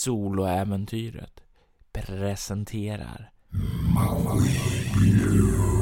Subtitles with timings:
[0.00, 1.40] Soloäventyret
[1.92, 3.30] presenterar.
[4.94, 5.79] Demjan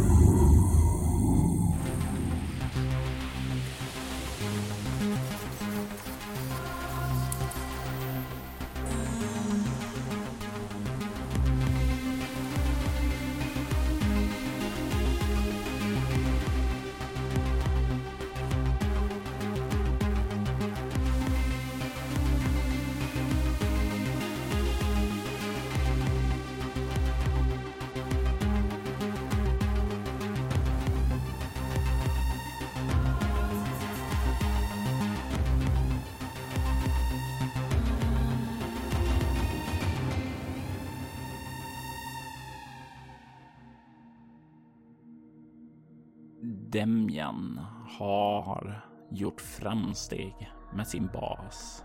[49.21, 51.85] gjort framsteg med sin bas.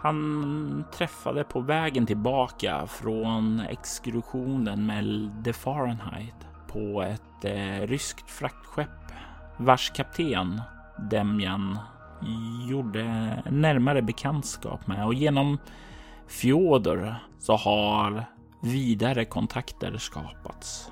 [0.00, 9.12] Han träffade på vägen tillbaka från exkursionen med The Fahrenheit på ett eh, ryskt fraktskepp
[9.56, 10.62] vars kapten
[11.10, 11.78] Demjan
[12.68, 13.02] gjorde
[13.50, 15.58] närmare bekantskap med och genom
[16.28, 18.24] Fjodor så har
[18.62, 20.90] vidare kontakter skapats.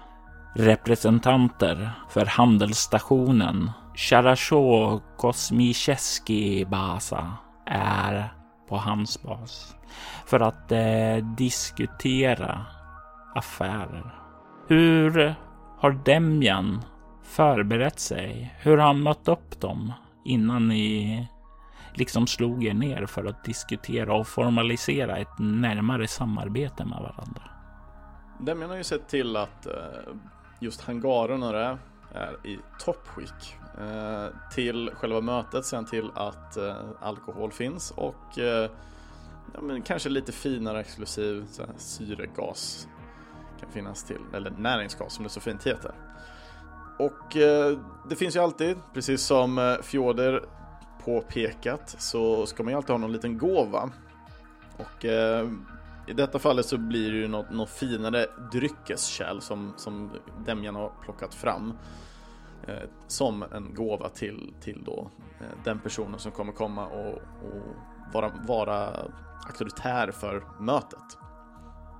[0.55, 7.33] Representanter för handelsstationen Charasho Kosmicheski Basa
[7.66, 8.34] är
[8.69, 9.77] på hans bas
[10.27, 12.67] för att eh, diskutera
[13.34, 14.14] affärer.
[14.69, 15.34] Hur
[15.78, 16.83] har Demjan
[17.22, 18.55] förberett sig?
[18.58, 19.92] Hur har han mött upp dem
[20.24, 21.28] innan ni
[21.94, 27.42] liksom slog er ner för att diskutera och formalisera ett närmare samarbete med varandra?
[28.41, 29.72] Demjan har ju sett till att eh,
[30.61, 31.78] just hangaren och det
[32.14, 33.56] är i toppskick.
[33.78, 38.70] Eh, till själva mötet, sen till att eh, alkohol finns och eh,
[39.54, 42.88] ja, men kanske lite finare exklusiv så här, syregas
[43.60, 45.94] kan finnas till, eller näringsgas som det så fint heter.
[46.98, 47.78] Och eh,
[48.08, 50.45] det finns ju alltid, precis som eh, Fjorder
[51.05, 53.90] påpekat, så ska man ju alltid ha någon liten gåva.
[54.77, 55.48] Och eh,
[56.06, 60.11] i detta fallet så blir det ju något, något finare dryckeskärl som, som
[60.46, 61.72] Demjan har plockat fram.
[62.67, 67.62] Eh, som en gåva till, till då, eh, den personen som kommer komma och, och
[68.12, 68.90] vara, vara
[69.46, 71.18] auktoritär för mötet.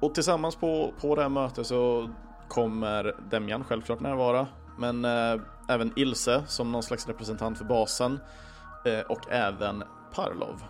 [0.01, 2.11] Och tillsammans på, på det här mötet så
[2.49, 4.47] kommer Demjan självklart närvara.
[4.79, 8.21] Men eh, även Ilse som någon slags representant för basen.
[8.85, 9.85] Eh, och även
[10.15, 10.63] Parlov.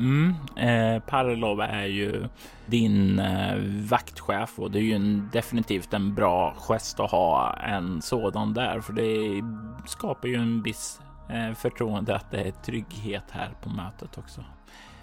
[0.00, 2.28] Mm, eh, Parlov är ju
[2.66, 3.56] din eh,
[3.90, 8.80] vaktchef och det är ju en, definitivt en bra gest att ha en sådan där
[8.80, 9.42] för det
[9.88, 14.44] skapar ju en viss eh, förtroende att det är trygghet här på mötet också.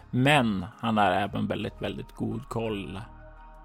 [0.10, 3.02] Men han har även väldigt, väldigt god koll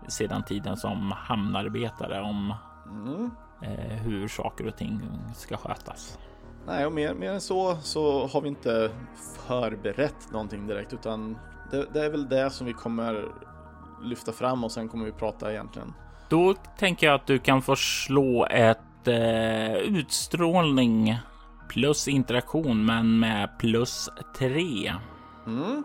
[0.08, 2.54] sedan tiden som hamnarbetare om
[2.86, 3.30] Mm.
[3.62, 5.00] eh, hur saker och ting
[5.34, 6.18] ska skötas.
[6.66, 8.90] Nej, och mer, mer än så så har vi inte
[9.46, 11.38] förberett någonting direkt utan
[11.70, 13.28] det, det är väl det som vi kommer
[14.02, 15.92] lyfta fram och sen kommer vi prata egentligen.
[16.28, 21.18] Då tänker jag att du kan få slå ett eh, utstrålning
[21.68, 24.08] plus interaktion, men med plus
[24.38, 24.94] tre.
[25.46, 25.84] Mm.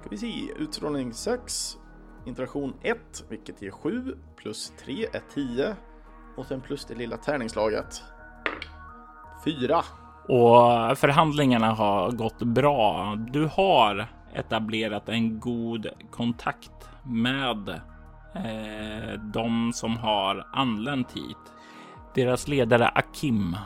[0.00, 1.78] Ska vi se, utstrålning 6,
[2.26, 2.98] interaktion 1,
[3.28, 5.76] vilket ger 7, plus 3 är 10
[6.36, 8.02] och sen plus det lilla tärningslaget.
[9.44, 9.82] 4.
[10.28, 13.14] Och förhandlingarna har gått bra.
[13.16, 17.68] Du har etablerat en god kontakt med
[18.34, 21.36] eh, de som har anlänt hit.
[22.14, 23.56] Deras ledare Akim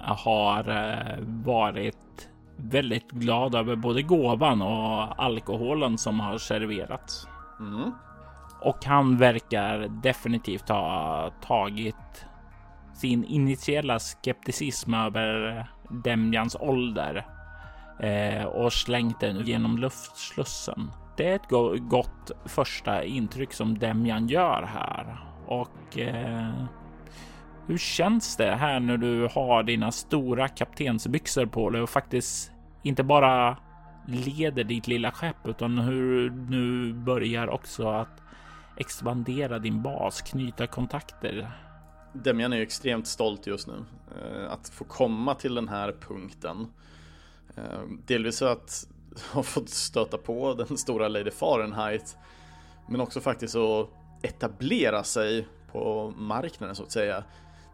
[0.00, 7.28] har eh, varit väldigt glad över både gåvan och alkoholen som har serverats.
[7.60, 7.92] Mm.
[8.60, 12.25] Och han verkar definitivt ha tagit
[12.96, 17.26] sin initiella skepticism över Demjans ålder
[18.00, 20.90] eh, och slängt den genom luftslussen.
[21.16, 25.20] Det är ett go gott första intryck som Demjan gör här.
[25.46, 26.64] Och eh,
[27.66, 33.02] hur känns det här när du har dina stora kaptensbyxor på dig och faktiskt inte
[33.02, 33.56] bara
[34.06, 38.22] leder ditt lilla skepp utan hur du nu börjar också att
[38.76, 41.50] expandera din bas, knyta kontakter.
[42.24, 43.84] Demian är ju extremt stolt just nu.
[44.20, 46.66] Eh, att få komma till den här punkten.
[47.56, 48.88] Eh, delvis för att
[49.32, 52.16] ha fått stöta på den stora Lady Fahrenheit.
[52.88, 53.88] Men också faktiskt att
[54.22, 57.24] etablera sig på marknaden så att säga.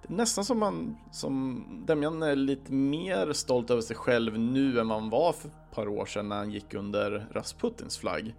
[0.03, 4.81] Det är nästan som man, som Demian är lite mer stolt över sig själv nu
[4.81, 8.35] än vad han var för ett par år sedan när han gick under Rasputins flagg.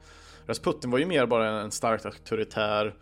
[0.46, 2.96] Rasputin var ju mer bara en starkt auktoritär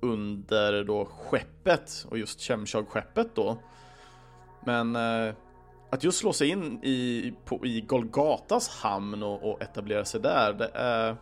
[0.00, 3.58] under då skeppet och just Chemchog-skeppet då.
[4.64, 5.34] Men eh,
[5.90, 10.52] att just slå sig in i, på, i Golgatas hamn och, och, etablera sig där,
[10.52, 11.16] det är,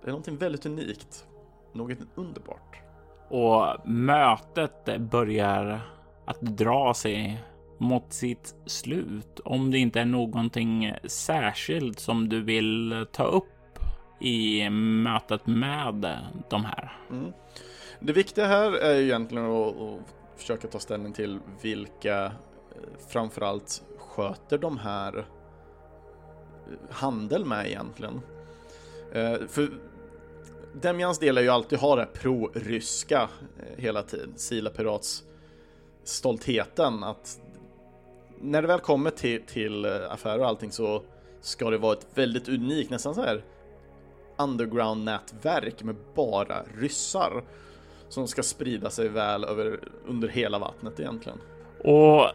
[0.00, 1.26] det är någonting väldigt unikt.
[1.72, 2.76] Något underbart.
[3.28, 5.80] Och mötet börjar
[6.24, 7.44] att dra sig
[7.78, 9.40] mot sitt slut.
[9.44, 13.78] Om det inte är någonting särskilt som du vill ta upp
[14.20, 16.92] i mötet med de här.
[17.10, 17.32] Mm.
[18.00, 19.98] Det viktiga här är ju egentligen att, att
[20.36, 22.30] försöka ta ställning till vilka eh,
[23.08, 25.24] framförallt sköter de här eh,
[26.90, 28.20] handel med egentligen.
[29.12, 29.70] Eh, för
[30.72, 33.28] Demjans del är ju alltid ha det pro-ryska
[33.76, 35.24] hela tiden, Sila Pirats
[36.04, 37.40] stoltheten att
[38.40, 41.02] när det väl kommer till, till affärer och allting så
[41.40, 43.44] ska det vara ett väldigt unikt, nästan så här
[44.38, 47.44] underground-nätverk med bara ryssar
[48.08, 51.38] som ska sprida sig väl över, under hela vattnet egentligen.
[51.84, 52.26] Och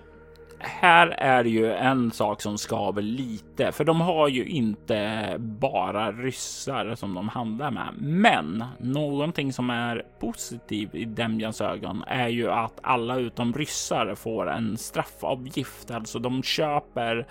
[0.64, 6.96] här är ju en sak som skaver lite, för de har ju inte bara ryssar
[6.96, 7.94] som de handlar med.
[7.98, 14.50] Men någonting som är positivt i Demjans ögon är ju att alla utom ryssar får
[14.50, 17.28] en straffavgift, alltså de köper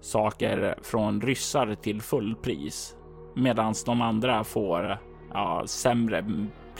[0.00, 2.96] saker från ryssar till fullpris
[3.34, 4.98] medan de andra får
[5.32, 6.22] ja, sämre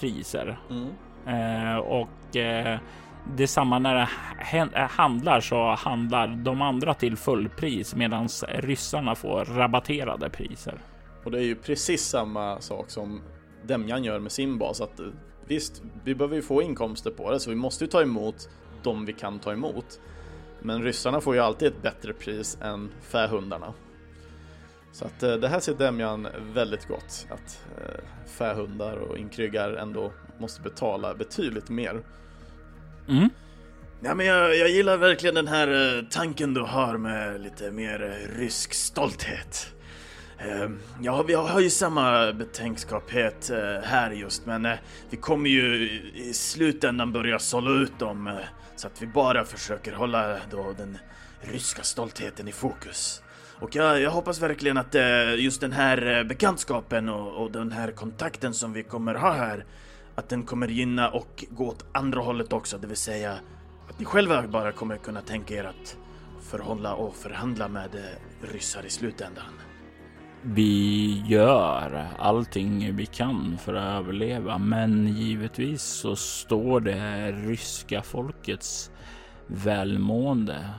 [0.00, 0.58] priser.
[0.70, 0.88] Mm.
[1.26, 2.78] Eh, och eh,
[3.36, 4.08] detsamma när det
[4.58, 10.80] eh, handlar så handlar de andra till fullpris medan ryssarna får rabatterade priser.
[11.24, 13.20] Och det är ju precis samma sak som
[13.62, 14.80] Demjan gör med sin bas.
[14.80, 15.06] Att eh,
[15.46, 18.48] visst, vi behöver ju få inkomster på det så vi måste ju ta emot
[18.82, 20.00] de vi kan ta emot.
[20.60, 23.74] Men ryssarna får ju alltid ett bättre pris än fähundarna.
[24.92, 27.26] Så att eh, det här ser Demjan väldigt gott.
[27.30, 27.64] Att
[28.26, 32.02] fähundar och inkryggar ändå måste betala betydligt mer.
[33.08, 33.28] Mm.
[34.02, 38.28] Ja, men jag, jag gillar verkligen den här uh, tanken du har med lite mer
[38.36, 39.72] rysk stolthet.
[40.46, 40.70] Uh,
[41.02, 43.50] ja, vi har ju samma betänkskaphet
[43.82, 44.68] här just, men
[45.10, 48.38] vi kommer ju i slutändan börja sålla ut dem
[48.76, 50.98] så att vi bara försöker hålla då den
[51.40, 53.22] ryska stoltheten i fokus.
[53.60, 57.72] Och jag, jag hoppas verkligen att eh, just den här eh, bekantskapen och, och den
[57.72, 59.64] här kontakten som vi kommer ha här
[60.14, 63.32] att den kommer gynna och gå åt andra hållet också, det vill säga
[63.88, 65.96] att ni själva bara kommer kunna tänka er att
[66.42, 69.44] förhålla och förhandla med eh, ryssar i slutändan.
[70.42, 78.90] Vi gör allting vi kan för att överleva, men givetvis så står det ryska folkets
[79.46, 80.70] välmående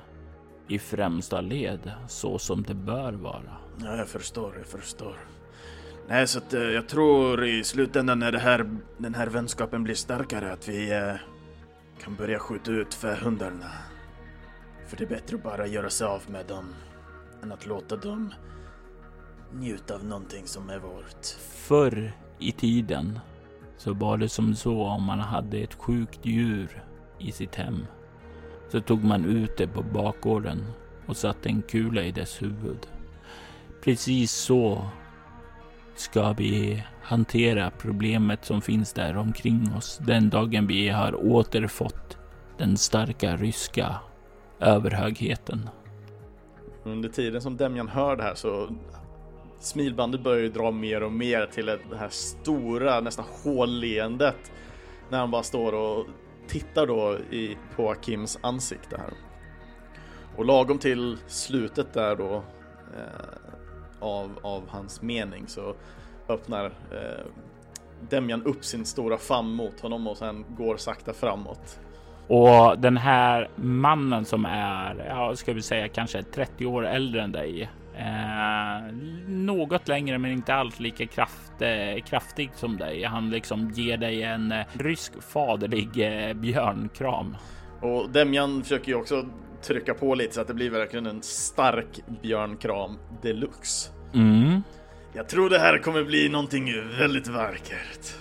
[0.69, 3.57] i främsta led så som det bör vara.
[3.83, 5.15] Ja, jag förstår, jag förstår.
[6.07, 9.95] Nej, så att, eh, jag tror i slutändan när det här, den här vänskapen blir
[9.95, 11.15] starkare att vi eh,
[12.03, 13.71] kan börja skjuta ut fähundarna.
[14.87, 16.75] För det är bättre att bara göra sig av med dem
[17.43, 18.33] än att låta dem
[19.53, 21.25] njuta av någonting som är vårt.
[21.39, 23.19] Förr i tiden
[23.77, 26.83] så var det som så om man hade ett sjukt djur
[27.19, 27.85] i sitt hem
[28.69, 30.65] så tog man ut det på bakgården
[31.05, 32.87] och satte en kula i dess huvud.
[33.83, 34.89] Precis så
[35.95, 42.17] ska vi hantera problemet som finns där omkring oss den dagen vi har återfått
[42.57, 43.95] den starka ryska
[44.59, 45.69] överhögheten.
[46.83, 48.69] Under tiden som Demjan hör det här så
[49.59, 54.51] smilbandet börjar ju dra mer och mer till det här stora, nästan hålleendet
[55.09, 56.05] när han bara står och
[56.49, 59.13] tittar då i, på Akims ansikte här.
[60.35, 62.43] Och lagom till slutet där då
[62.97, 63.49] eh,
[63.99, 65.75] av, av hans mening så
[66.29, 67.25] öppnar eh,
[68.09, 71.79] Demjan upp sin stora famn mot honom och sen går sakta framåt.
[72.27, 77.31] Och den här mannen som är, ja, ska vi säga kanske 30 år äldre än
[77.31, 77.69] dig.
[77.99, 78.93] Eh,
[79.27, 83.03] något längre men inte alls lika kraft, eh, kraftig som dig.
[83.03, 87.37] Han liksom ger dig en eh, rysk faderlig eh, björnkram.
[87.81, 89.25] Och Demjan försöker ju också
[89.61, 93.91] trycka på lite så att det blir verkligen en stark björnkram deluxe.
[94.13, 94.63] Mm.
[95.13, 98.15] Jag tror det här kommer bli någonting väldigt vackert.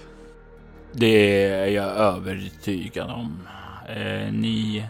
[0.93, 3.49] Det är jag övertygad om.
[3.89, 4.85] Eh, ni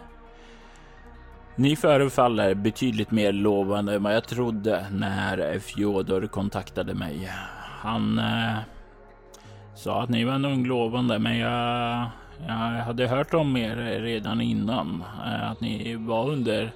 [1.58, 7.30] ni förefaller betydligt mer lovande än vad jag trodde när Fjodor kontaktade mig.
[7.80, 8.58] Han eh,
[9.74, 12.06] sa att ni var nog lovande, men jag,
[12.46, 15.04] jag hade hört om er redan innan.
[15.26, 16.70] Eh, att ni var under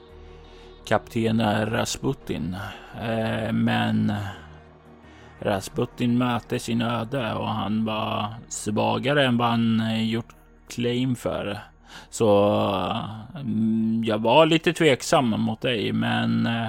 [0.85, 2.57] kapten Rasputin.
[3.03, 4.13] Eh, men
[5.39, 10.35] Rasputin mötte sin öde och han var svagare än vad han eh, gjort
[10.69, 11.59] claim för.
[12.11, 12.59] Så
[13.35, 16.69] mm, jag var lite tveksam mot dig, men eh,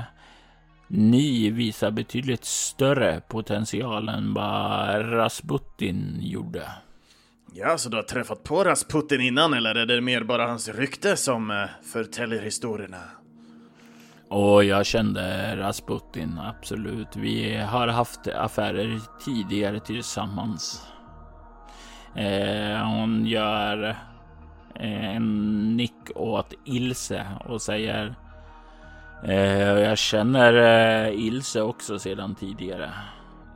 [0.88, 6.70] ni visar betydligt större potential än vad Rasputin gjorde.
[7.53, 11.18] Ja, så du har träffat på Rasputin innan eller är det mer bara hans rykte
[11.18, 12.98] som uh, förtäljer historierna?
[14.30, 17.15] Och jag kände Rasputin, absolut.
[17.15, 20.88] Vi har haft affärer tidigare tillsammans.
[22.15, 23.96] Eh, hon gör eh,
[24.75, 28.15] Eh, en nick åt Ilse och säger
[29.24, 32.92] eh, Jag känner eh, Ilse också sedan tidigare.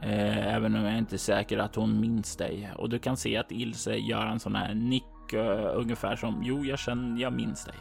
[0.01, 2.71] Eh, även om jag inte är säker att hon minns dig.
[2.75, 6.65] Och du kan se att Ilse gör en sån här nick eh, ungefär som Jo,
[6.65, 7.75] jag känner, jag minns dig.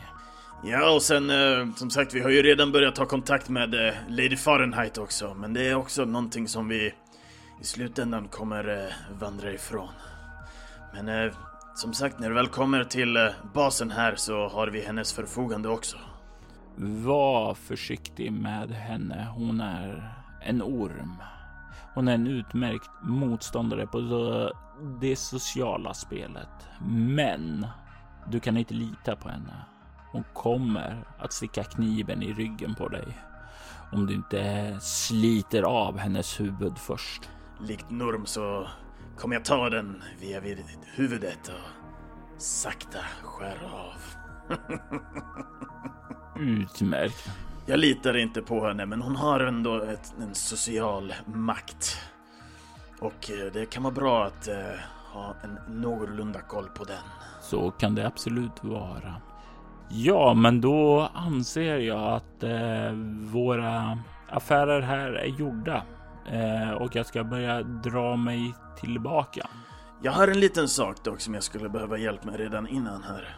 [0.64, 4.36] Ja, och sen eh, som sagt, vi har ju redan börjat ta kontakt med Lady
[4.36, 5.34] Fahrenheit också.
[5.34, 6.94] Men det är också någonting som vi
[7.60, 9.88] i slutändan kommer vandra ifrån.
[10.94, 11.32] Men
[11.76, 15.96] som sagt, när du väl kommer till basen här så har vi hennes förfogande också.
[16.76, 19.28] Var försiktig med henne.
[19.34, 21.22] Hon är en orm.
[21.94, 24.00] Hon är en utmärkt motståndare på
[25.00, 26.68] det sociala spelet.
[26.90, 27.66] Men
[28.30, 29.64] du kan inte lita på henne.
[30.12, 33.18] Hon kommer att sticka kniven i ryggen på dig
[33.92, 37.30] om du inte sliter av hennes huvud först.
[37.60, 38.66] Likt Norm så
[39.16, 40.58] kommer jag ta den via vid
[40.94, 44.02] huvudet och sakta skära av.
[46.40, 47.30] Utmärkt.
[47.66, 51.96] Jag litar inte på henne, men hon har ändå ett, en social makt.
[53.00, 54.54] Och eh, det kan vara bra att uh,
[55.12, 57.02] ha en någorlunda koll på den.
[57.40, 59.14] Så kan det absolut vara.
[59.88, 62.92] Ja, men då anser jag att uh,
[63.32, 65.82] våra affärer här är gjorda
[66.32, 69.48] uh, och jag ska börja dra mig tillbaka.
[70.02, 73.36] Jag har en liten sak dock som jag skulle behöva hjälp med redan innan här.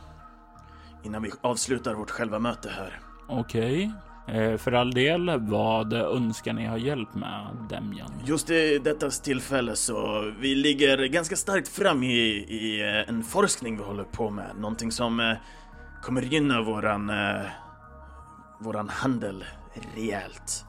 [1.04, 3.00] Innan vi avslutar vårt själva möte här.
[3.28, 3.92] Okej.
[4.28, 8.12] Eh, för all del, vad önskar ni ha hjälp med, Demjan?
[8.25, 12.16] Just i detta tillfälle så vi ligger ganska starkt fram i,
[12.49, 14.57] i eh, en forskning vi håller på med.
[14.57, 15.37] Någonting som eh,
[16.02, 17.12] kommer gynna våran,
[18.61, 19.45] våran handel
[19.95, 20.64] rejält.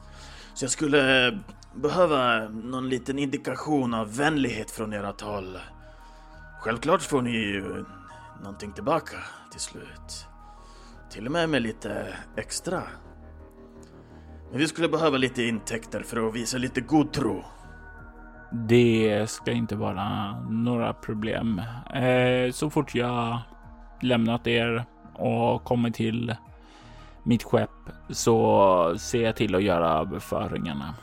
[0.54, 1.38] Så jag skulle
[1.74, 5.58] behöva någon liten indikation av vänlighet från ert håll.
[6.60, 7.84] Självklart får ni ju
[8.42, 9.16] någonting tillbaka
[9.50, 10.26] till slut.
[11.10, 12.82] Till och med med lite extra.
[14.50, 17.44] Men vi skulle behöva lite intäkter för att visa lite god tro.
[18.52, 21.62] Det ska inte vara några problem.
[21.94, 23.38] Eh, så fort jag
[24.00, 24.84] lämnat er
[25.14, 26.34] och kommit till
[27.22, 27.70] mitt skepp
[28.08, 30.94] så ser jag till att göra överföringarna.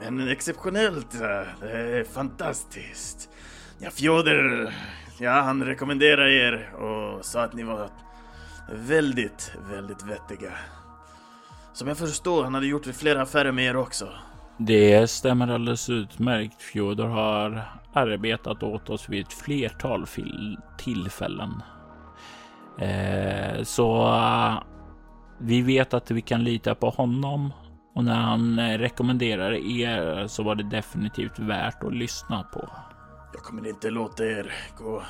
[0.00, 1.14] Men exceptionellt.
[1.14, 1.20] Eh,
[1.60, 3.28] det är fantastiskt.
[3.78, 4.70] Ja, Fjodor,
[5.18, 7.88] ja, han rekommenderar er och sa att ni var
[8.72, 10.52] väldigt, väldigt vettiga.
[11.72, 14.08] Som jag förstår, han hade gjort flera affärer med er också.
[14.58, 16.62] Det stämmer alldeles utmärkt.
[16.62, 20.06] Fjodor har arbetat åt oss vid ett flertal
[20.78, 21.62] tillfällen.
[22.78, 24.62] Eh, så eh,
[25.38, 27.52] vi vet att vi kan lita på honom
[28.00, 32.68] och när han eh, rekommenderar er så var det definitivt värt att lyssna på.
[33.32, 35.02] Jag kommer inte låta er gå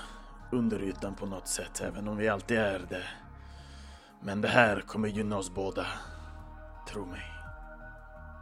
[0.52, 3.02] under ytan på något sätt, även om vi alltid är det.
[4.20, 5.86] Men det här kommer gynna oss båda.
[6.92, 7.22] Tro mig.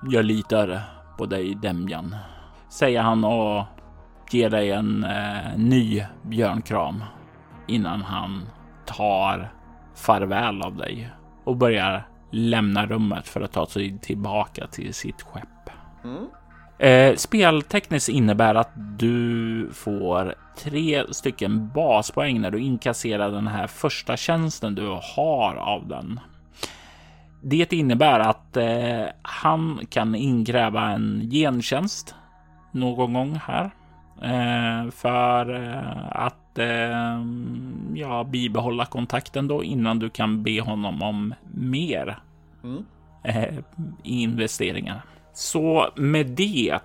[0.03, 0.83] Jag litar
[1.19, 2.17] på dig, Demjan,
[2.71, 3.65] säger han och
[4.31, 7.05] ger dig en eh, ny björnkram
[7.67, 8.43] innan han
[8.87, 9.53] tar
[9.95, 11.11] farväl av dig
[11.45, 15.71] och börjar lämna rummet för att ta sig tillbaka till sitt skepp.
[16.05, 16.27] Mm.
[16.79, 24.17] Eh, speltekniskt innebär att du får tre stycken baspoäng när du inkasserar den här första
[24.17, 26.21] tjänsten du har av den.
[27.43, 32.15] Det innebär att eh, han kan inkräva en gentjänst
[32.73, 33.71] någon gång här
[34.93, 37.25] för eh, att eh,
[37.95, 42.19] ja, bibehålla kontakten då innan du kan be honom om mer
[42.65, 42.85] mm.
[43.25, 43.55] Eh,
[44.03, 45.03] investeringar.
[45.35, 46.81] Så med det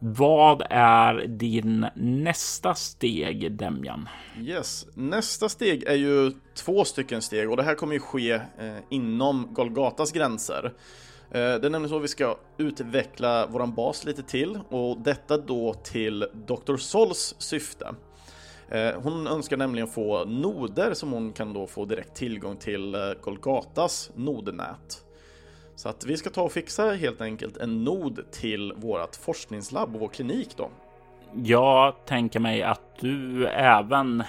[0.00, 4.08] vad är din nästa steg, Demjan?
[4.40, 8.42] Yes, nästa steg är ju två stycken steg och det här kommer ju ske eh,
[8.90, 10.72] inom Golgatas gränser.
[11.30, 15.36] Eh, det är nämligen så att vi ska utveckla våran bas lite till och detta
[15.36, 16.76] då till Dr.
[16.76, 17.94] Sols syfte.
[18.68, 23.00] Eh, hon önskar nämligen få noder som hon kan då få direkt tillgång till eh,
[23.20, 25.04] Golgatas nodnät.
[25.74, 30.00] Så att vi ska ta och fixa helt enkelt en nod till vårt forskningslabb och
[30.00, 30.70] vår klinik då.
[31.34, 34.22] Jag tänker mig att du även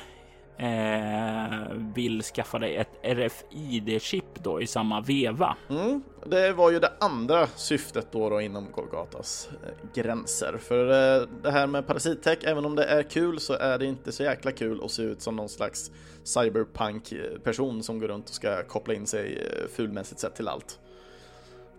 [0.59, 5.57] eh, vill skaffa dig ett RFID-chip då i samma veva.
[5.69, 10.57] Mm, det var ju det andra syftet då, då inom Golgatas eh, gränser.
[10.57, 14.11] För eh, det här med parasittech, även om det är kul så är det inte
[14.11, 15.91] så jäkla kul att se ut som någon slags
[16.23, 20.79] cyberpunk-person eh, som går runt och ska koppla in sig eh, fulmässigt sett till allt.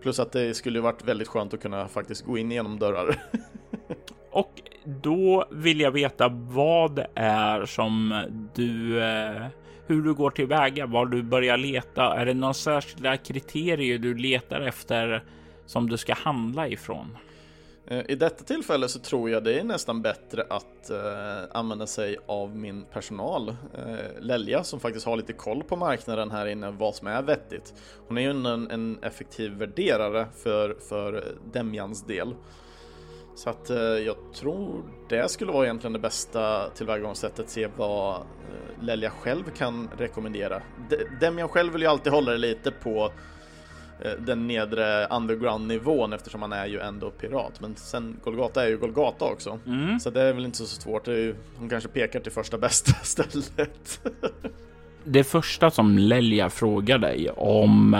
[0.01, 3.23] Plus att det skulle varit väldigt skönt att kunna faktiskt gå in genom dörrar.
[4.31, 8.23] Och då vill jag veta vad det är som
[8.55, 9.45] du, eh,
[9.87, 12.19] hur du går tillväga, var du börjar leta.
[12.19, 15.23] Är det några särskilda kriterier du letar efter
[15.65, 17.17] som du ska handla ifrån?
[17.87, 22.17] Eh, I detta tillfälle så tror jag det är nästan bättre att eh, använda sig
[22.25, 26.95] av min personal, eh, Lelja, som faktiskt har lite koll på marknaden här inne, vad
[26.95, 27.73] som är vettigt.
[28.07, 31.23] Hon är ju en, en effektiv värderare för, för
[31.53, 32.35] Demjans del.
[33.35, 38.83] Så att eh, jag tror det skulle vara egentligen det bästa tillvägagångssättet, se vad eh,
[38.83, 40.61] Lelja själv kan rekommendera.
[40.89, 43.11] De Demjan själv vill ju alltid hålla det lite på
[44.01, 47.61] eh, den nedre underground-nivån eftersom han är ju ändå pirat.
[47.61, 49.59] Men sen Golgata är ju Golgata också.
[49.67, 49.99] Mm.
[49.99, 51.05] Så det är väl inte så svårt.
[51.05, 54.01] Det är ju, hon kanske pekar till första bästa stället.
[55.03, 57.93] det första som Lelja frågar dig om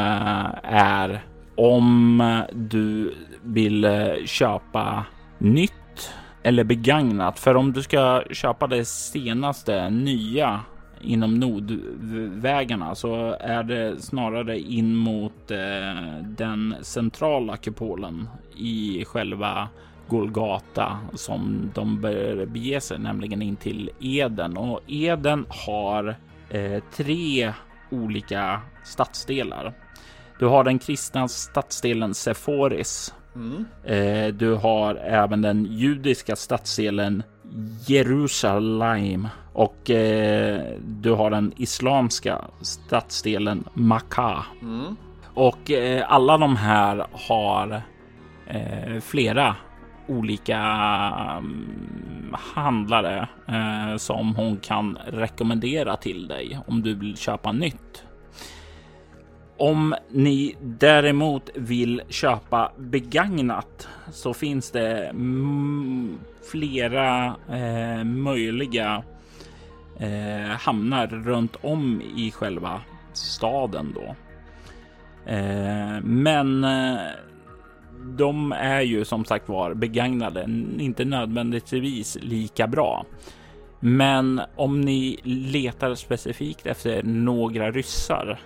[0.64, 3.88] är om du vill
[4.26, 5.06] köpa
[5.42, 7.40] nytt eller begagnat.
[7.40, 10.62] För om du ska köpa det senaste nya
[11.02, 19.70] inom nodvägarna så är det snarare in mot eh, den centrala kupolen i själva
[20.08, 24.58] Golgata som de bör bege sig, nämligen in till Eden.
[24.58, 26.16] Och Eden har
[26.50, 27.54] eh, tre
[27.90, 29.74] olika stadsdelar.
[30.40, 33.66] Du har den kristna stadsdelen Seforis Mm.
[34.38, 37.24] Du har även den judiska stadsdelen
[37.88, 44.46] Jerusalem och eh, du har den islamska stadsdelen Makkah.
[44.62, 44.96] Mm.
[45.34, 47.82] Och eh, alla de här har
[48.48, 49.56] eh, flera
[50.08, 50.60] olika
[51.38, 58.04] um, handlare eh, som hon kan rekommendera till dig om du vill köpa nytt.
[59.62, 66.20] Om ni däremot vill köpa begagnat så finns det mm,
[66.52, 69.04] flera eh, möjliga
[70.00, 72.82] eh, hamnar runt om i själva
[73.14, 74.16] staden då.
[75.32, 76.98] Eh, men eh,
[78.18, 80.44] de är ju som sagt var begagnade,
[80.80, 83.06] inte nödvändigtvis lika bra.
[83.80, 88.40] Men om ni letar specifikt efter några ryssar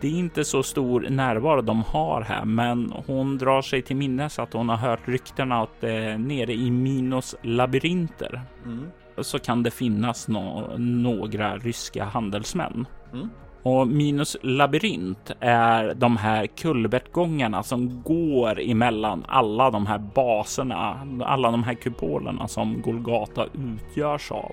[0.00, 4.38] det är inte så stor närvaro de har här, men hon drar sig till minnes
[4.38, 8.86] att hon har hört ryktena att eh, nere i Minos labyrinter mm.
[9.18, 12.86] så kan det finnas no några ryska handelsmän.
[13.12, 13.28] Mm.
[13.62, 21.50] Och Minos labyrint är de här kulvertgångarna som går emellan alla de här baserna, alla
[21.50, 24.52] de här kupolerna som Golgata utgörs av.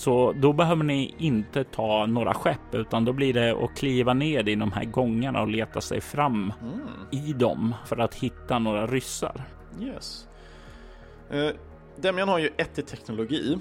[0.00, 4.48] Så då behöver ni inte ta några skepp utan då blir det att kliva ner
[4.48, 6.80] i de här gångarna och leta sig fram mm.
[7.10, 9.42] i dem för att hitta några ryssar.
[9.80, 10.28] Yes.
[11.34, 11.50] Uh,
[11.96, 13.58] Demian har ju ett i teknologi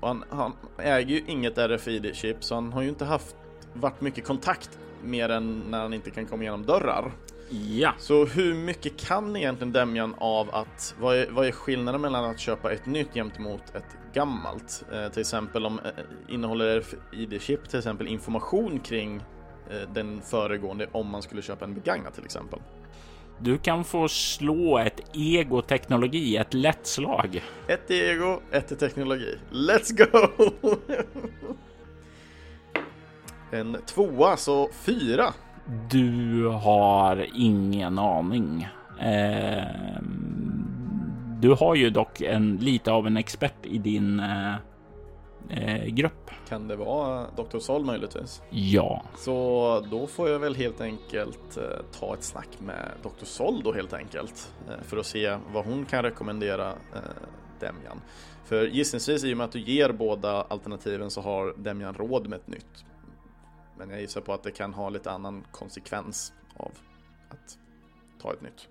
[0.00, 3.36] och han, han äger ju inget RFID-chip så han har ju inte haft
[3.72, 7.12] varit mycket kontakt mer än när han inte kan komma igenom dörrar.
[7.50, 7.92] Ja.
[7.98, 12.38] Så hur mycket kan egentligen Demjan av att, vad är, vad är skillnaden mellan att
[12.38, 14.84] köpa ett nytt gentemot ett gammalt?
[14.92, 19.16] Eh, till exempel om eh, innehåller ID-chip till exempel information kring
[19.70, 22.60] eh, den föregående om man skulle köpa en begagnad till exempel?
[23.40, 27.44] Du kan få slå ett ego-teknologi, ett lätt slag.
[27.66, 29.38] Ett ego, ett teknologi.
[29.50, 30.50] Let's go!
[33.56, 35.34] en tvåa, så fyra.
[35.90, 38.68] Du har ingen aning.
[39.00, 40.02] Eh,
[41.40, 44.54] du har ju dock en lite av en expert i din eh,
[45.48, 46.30] eh, grupp.
[46.48, 47.58] Kan det vara Dr.
[47.58, 48.42] Sol möjligtvis?
[48.50, 49.02] Ja.
[49.16, 51.62] Så då får jag väl helt enkelt eh,
[51.98, 53.24] ta ett snack med Dr.
[53.24, 56.72] Sol då helt enkelt eh, för att se vad hon kan rekommendera
[57.60, 58.00] Demjan.
[58.44, 62.36] För gissningsvis i och med att du ger båda alternativen så har Demjan råd med
[62.36, 62.84] ett nytt.
[63.78, 66.72] Men jag gissar på att det kan ha lite annan konsekvens av
[67.30, 67.58] att
[68.22, 68.68] ta ett nytt.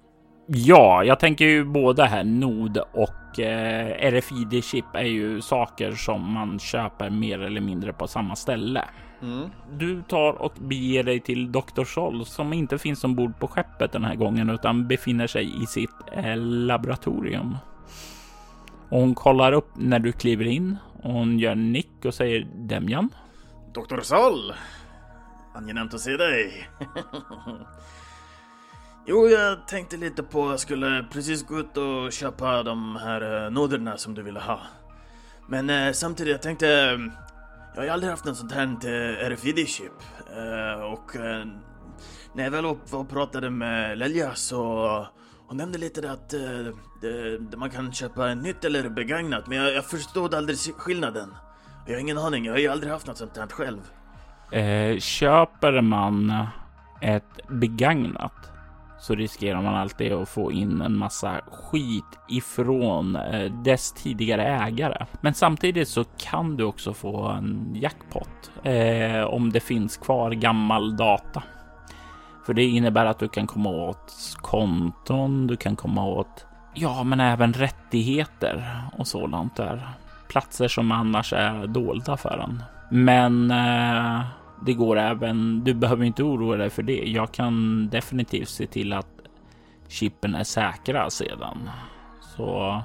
[0.47, 6.59] Ja, jag tänker ju både här Nod och eh, RFID-chip är ju saker som man
[6.59, 8.85] köper mer eller mindre på samma ställe.
[9.21, 9.49] Mm.
[9.71, 11.83] Du tar och beger dig till Dr.
[11.83, 15.89] Sol som inte finns ombord på skeppet den här gången utan befinner sig i sitt
[16.11, 17.57] eh, laboratorium.
[18.89, 23.09] Och hon kollar upp när du kliver in och hon gör nick och säger Demjan.
[23.73, 24.01] Dr.
[24.01, 24.53] Sol!
[25.57, 26.69] Angenämt att se dig.
[29.05, 33.45] jo, jag tänkte lite på att jag skulle precis gå ut och köpa de här
[33.45, 34.61] eh, noderna som du ville ha.
[35.47, 36.67] Men eh, samtidigt, jag tänkte...
[36.67, 36.97] Eh,
[37.73, 39.91] jag har ju aldrig haft något sånt här till RFID-chip.
[40.35, 41.45] Eh, och eh,
[42.33, 45.07] när jag väl var och pratade med Lelja så...
[45.47, 46.39] Hon nämnde lite det att eh,
[47.51, 51.35] det man kan köpa nytt eller begagnat, men jag, jag förstod aldrig skillnaden.
[51.85, 53.79] Jag har ingen aning, jag har ju aldrig haft något sånt här själv.
[54.51, 56.47] Eh, köper man
[57.01, 58.51] ett begagnat
[58.99, 65.05] så riskerar man alltid att få in en massa skit ifrån eh, dess tidigare ägare.
[65.21, 70.97] Men samtidigt så kan du också få en jackpot eh, om det finns kvar gammal
[70.97, 71.43] data.
[72.45, 77.19] För det innebär att du kan komma åt konton, du kan komma åt ja, men
[77.19, 79.89] även rättigheter och sådant där.
[80.27, 82.63] Platser som annars är dolda för en.
[82.89, 84.21] Men eh,
[84.65, 85.63] det går även.
[85.63, 87.03] Du behöver inte oroa dig för det.
[87.05, 89.07] Jag kan definitivt se till att
[89.87, 91.69] chippen är säkra sedan.
[92.35, 92.81] Så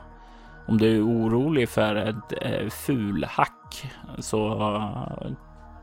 [0.66, 4.58] om du är orolig för ett eh, fulhack så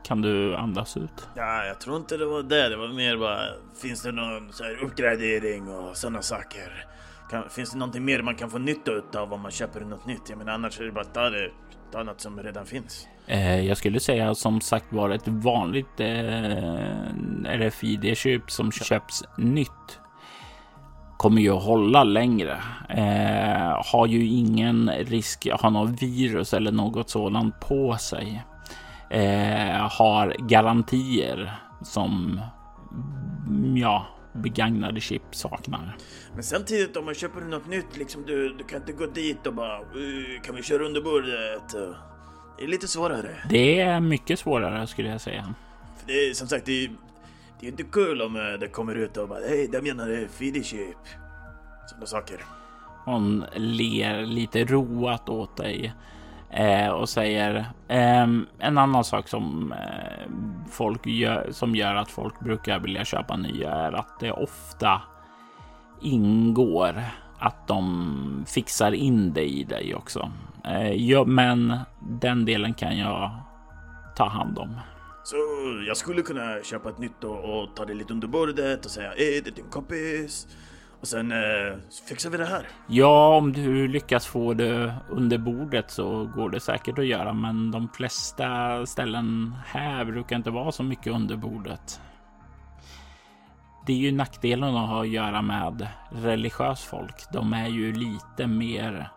[0.02, 1.28] kan du andas ut.
[1.34, 2.68] Ja, jag tror inte det var det.
[2.68, 3.40] Det var mer bara,
[3.82, 6.86] finns det någon så här uppgradering och sådana saker?
[7.30, 10.22] Kan, finns det någonting mer man kan få nytta av om man köper något nytt?
[10.28, 11.50] Jag menar annars är det bara att ta det,
[11.92, 13.08] ta något som redan finns.
[13.26, 16.08] Eh, jag skulle säga som sagt var ett vanligt eh,
[17.44, 20.00] RFID-köp som köps nytt
[21.20, 22.58] kommer ju att hålla längre.
[22.88, 28.44] Eh, har ju ingen risk att ha något virus eller något sådant på sig.
[29.10, 32.40] Eh, har garantier som
[33.74, 35.96] ja, begagnade chip saknar.
[36.34, 39.54] Men samtidigt om man köper något nytt, liksom du, du kan inte gå dit och
[39.54, 39.80] bara
[40.42, 41.72] kan vi köra under bordet?
[42.58, 43.36] Det är lite svårare.
[43.48, 45.54] Det är mycket svårare skulle jag säga.
[45.98, 46.90] För det är som sagt, det är,
[47.60, 50.96] det är inte kul om eh, det kommer ut och bara hej, de menar Fiddy-chip.
[51.88, 52.44] Sådana saker.
[53.04, 55.94] Hon ler lite roat åt dig
[56.50, 57.54] eh, och säger
[57.88, 60.30] eh, en annan sak som eh,
[60.70, 65.02] folk gör, som gör att folk brukar vilja köpa nya är att det ofta
[66.00, 67.02] ingår
[67.38, 70.32] att de fixar in det i dig också.
[70.64, 73.30] Eh, ja, men den delen kan jag
[74.16, 74.80] ta hand om.
[75.24, 75.36] Så
[75.86, 79.12] jag skulle kunna köpa ett nytt och, och ta det lite under bordet och säga
[79.12, 80.46] är det din kompis?
[81.00, 82.68] Och sen eh, fixar vi det här.
[82.86, 87.70] Ja, om du lyckas få det under bordet så går det säkert att göra, men
[87.70, 92.00] de flesta ställen här brukar inte vara så mycket under bordet.
[93.86, 97.32] Det är ju nackdelen att ha att göra med religiös folk.
[97.32, 99.10] De är ju lite mer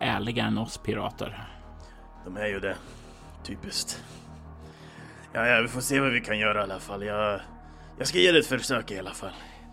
[0.00, 1.48] ärliga än oss pirater.
[2.24, 2.76] De är ju det.
[3.44, 4.04] Typiskt.
[5.32, 7.04] Ja, ja, vi får se vad vi kan göra i alla fall.
[7.04, 7.40] Jag,
[7.98, 9.32] jag ska ge det ett försök i alla fall.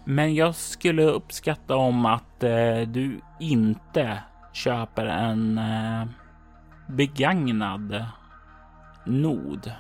[0.09, 6.07] Men jag skulle uppskatta om att eh, du inte köper en eh,
[6.87, 8.05] begagnad
[9.05, 9.71] nod.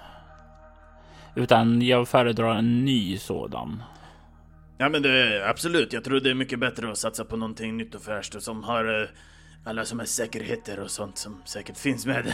[1.35, 3.83] Utan jag föredrar en ny sådan.
[4.77, 7.95] Ja men det absolut, jag tror det är mycket bättre att satsa på någonting nytt
[7.95, 9.09] och fräscht och som har eh,
[9.65, 12.33] alla som är säkerheter och sånt som säkert finns med.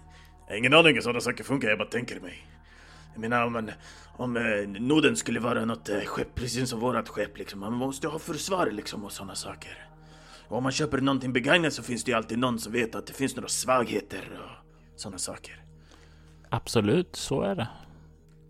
[0.56, 2.53] ingen aning hur sådana saker funkar, jag bara tänker mig.
[3.14, 3.70] Jag menar om,
[4.16, 4.42] om eh,
[4.80, 7.60] Norden skulle vara något eh, skepp, precis som vårat skepp liksom.
[7.60, 9.88] Man måste ha försvar liksom och sådana saker.
[10.48, 13.06] Och om man köper någonting begagnat så finns det ju alltid någon som vet att
[13.06, 15.64] det finns några svagheter och sådana saker.
[16.48, 17.68] Absolut, så är det.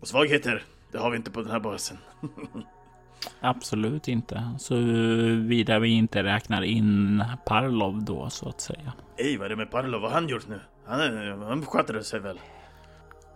[0.01, 1.97] Och svagheter, det har vi inte på den här basen.
[3.39, 4.51] Absolut inte.
[4.59, 4.75] Så
[5.47, 8.93] vidare vi inte räknar in Parlov då så att säga.
[9.17, 10.01] Ej, vad är det med Parlov?
[10.01, 10.59] Vad har han gjort nu?
[10.85, 10.99] Han,
[11.41, 12.39] han sköter sig väl?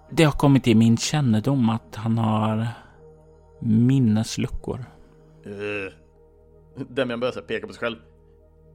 [0.10, 2.68] Det har kommit till min kännedom att han har
[3.60, 4.86] minnesluckor.
[5.48, 5.92] Uh,
[6.88, 7.98] Demian börjar peka på sig själv.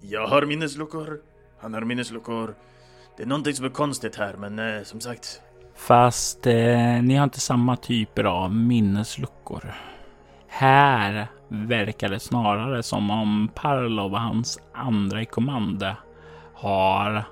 [0.01, 1.20] Jag har minnesluckor.
[1.61, 2.55] Han har minnesluckor.
[3.16, 5.40] Det är någonting som är konstigt här, men eh, som sagt.
[5.75, 9.75] Fast eh, ni har inte samma typer av minnesluckor.
[10.49, 15.87] Här verkar det snarare som om Parlov och hans andra i kommando
[16.55, 17.25] har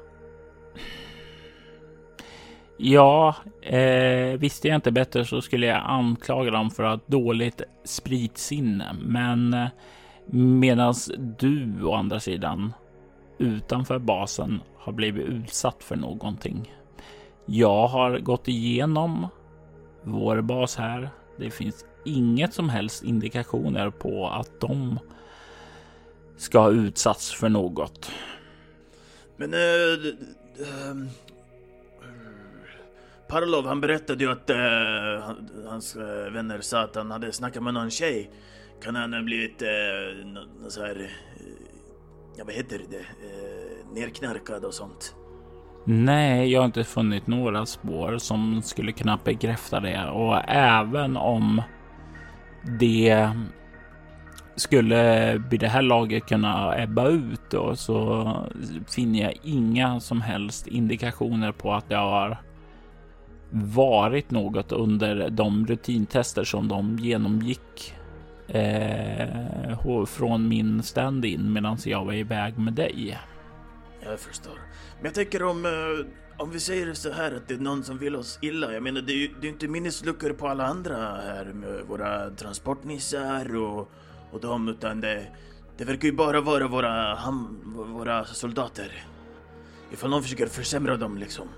[2.85, 8.97] Ja, eh, visste jag inte bättre så skulle jag anklaga dem för att dåligt spritsinne.
[9.01, 9.68] Men eh,
[10.35, 10.95] medan
[11.38, 12.73] du å andra sidan
[13.38, 16.75] utanför basen har blivit utsatt för någonting.
[17.47, 19.29] Jag har gått igenom
[20.03, 21.11] vår bas här.
[21.38, 24.99] Det finns inget som helst indikationer på att de
[26.37, 28.11] ska ha utsatts för något.
[29.37, 29.55] Men...
[29.55, 29.59] Äh,
[33.33, 34.57] Parlov han berättade ju att äh,
[35.66, 38.31] hans eh, vänner sa att han hade snackat med någon tjej.
[38.85, 41.11] Kan han ha blivit eh, äh, någon så här...
[42.37, 42.97] ja, vad heter det?
[42.97, 45.14] Äh, nerknarkad och sånt?
[45.85, 51.62] Nej, jag har inte funnit några spår som skulle kunna bekräfta det och även om
[52.79, 53.31] det
[54.57, 58.29] skulle vid det här laget kunna ebba ut då, så
[58.88, 62.38] finner jag inga som helst indikationer på att det har
[63.53, 67.95] varit något under de rutintester som de genomgick
[68.49, 73.19] eh, från min stand-in medan jag var iväg med dig.
[74.05, 74.59] Jag förstår.
[74.97, 77.99] Men jag tänker om, eh, om vi säger så här att det är någon som
[77.99, 78.73] vill oss illa.
[78.73, 82.31] Jag menar det är ju det är inte minnesluckor på alla andra här med våra
[82.31, 83.91] transportnissar och,
[84.33, 85.27] och dem utan det,
[85.77, 87.59] det verkar ju bara vara våra, ham,
[87.93, 89.05] våra soldater.
[89.93, 91.49] Ifall någon försöker försämra dem liksom.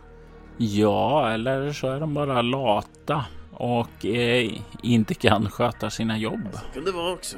[0.57, 6.49] Ja, eller så är de bara lata och eh, inte kan sköta sina jobb.
[6.53, 7.37] Så kan det vara också.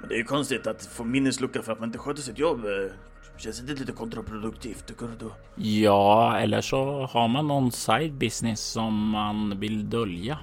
[0.00, 2.64] Men det är ju konstigt att få minneslucka för att man inte sköter sitt jobb.
[2.64, 2.92] Eh,
[3.38, 5.30] känns inte lite kontraproduktivt, tycker du?
[5.62, 10.38] Ja, eller så har man någon side business som man vill dölja.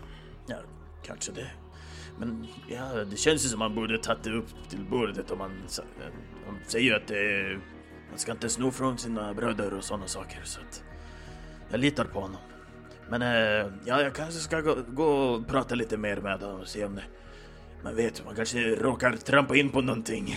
[0.48, 0.56] Ja,
[1.06, 1.48] kanske det.
[2.20, 5.52] Men ja, det känns ju som man borde tagit det upp till bordet om man,
[6.46, 7.60] man säger ju att det
[8.10, 10.84] man ska inte sno från sina bröder och sådana saker så att
[11.74, 12.42] jag litar på honom.
[13.10, 16.68] Men eh, ja, jag kanske ska gå, gå, och prata lite mer med honom och
[16.68, 17.04] se om det...
[17.84, 20.36] Man vet, man kanske råkar trampa in på någonting.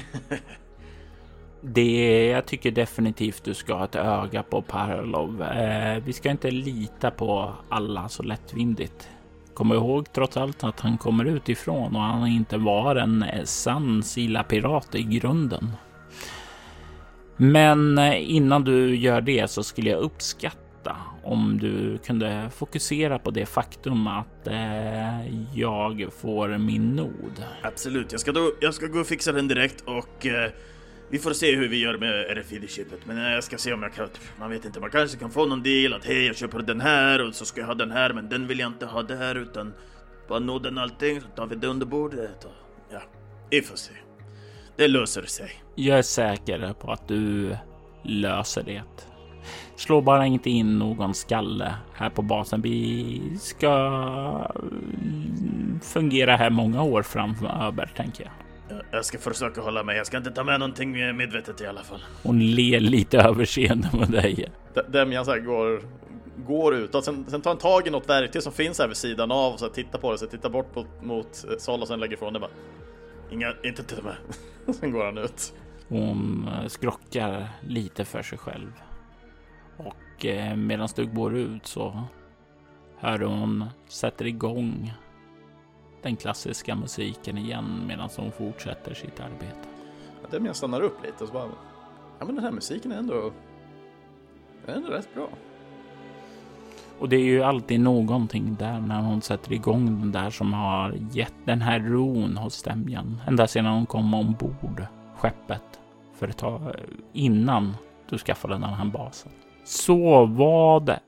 [1.61, 5.43] det jag tycker definitivt du ska ha ett öga på Parlov.
[5.43, 9.09] Eh, vi ska inte lita på alla så lättvindigt.
[9.55, 14.03] Kom ihåg trots allt att han kommer utifrån och han inte var en eh, sann
[14.03, 15.73] Sila-pirat i grunden.
[17.37, 20.67] Men eh, innan du gör det så skulle jag uppskatta
[21.27, 27.45] om du kunde fokusera på det faktum att eh, jag får min nod.
[27.63, 30.51] Absolut, jag ska, då, jag ska gå och fixa den direkt och eh,
[31.11, 33.01] vi får se hur vi gör med RFID-chippet.
[33.05, 34.09] Men eh, jag ska se om jag kan,
[34.39, 37.27] man vet inte, man kanske kan få någon deal att hej jag köper den här
[37.27, 39.73] och så ska jag ha den här men den vill jag inte ha där utan
[40.29, 42.53] bara noden allting så tar vi det under bordet och
[42.93, 43.03] ja,
[43.51, 43.93] vi får se.
[44.77, 45.51] Det löser sig.
[45.75, 47.57] Jag är säker på att du
[48.03, 48.83] löser det.
[49.77, 52.63] Slå bara inte in någon skalle här på basen.
[52.63, 53.73] Vi ska
[55.83, 58.33] fungera här många år framöver, tänker jag.
[58.91, 59.97] Jag ska försöka hålla mig.
[59.97, 62.05] Jag ska inte ta med någonting medvetet i alla fall.
[62.23, 64.49] Hon ler lite överseende med dig.
[64.89, 65.83] Demian så här går,
[66.47, 67.05] går utåt.
[67.05, 69.59] Sen, sen tar han tag i något verktyg som finns här vid sidan av och
[69.59, 70.19] så tittar på det.
[70.19, 72.51] Så tittar bort mot, mot Sol och sen lägger ifrån det bara.
[73.31, 74.17] Inga, inte till med.
[74.81, 75.53] sen går han ut.
[75.89, 78.73] Hon skrockar lite för sig själv.
[79.77, 82.03] Och eh, medan du går ut så
[82.97, 84.93] hör hon sätter igång
[86.03, 89.69] den klassiska musiken igen medan hon fortsätter sitt arbete.
[90.23, 91.49] Ja, det är jag stannar upp lite och så bara,
[92.19, 93.33] ja men den här musiken är ändå,
[94.67, 95.29] är ändå rätt bra.
[96.99, 100.95] Och det är ju alltid någonting där när hon sätter igång den där som har
[101.13, 103.21] gett den här ron hos stämjan.
[103.27, 104.87] Ända sedan hon kom ombord
[105.17, 105.81] skeppet
[106.15, 106.75] för ett tag
[107.13, 107.77] innan
[108.09, 109.33] du skaffade den här basen.
[109.67, 110.99] Så vad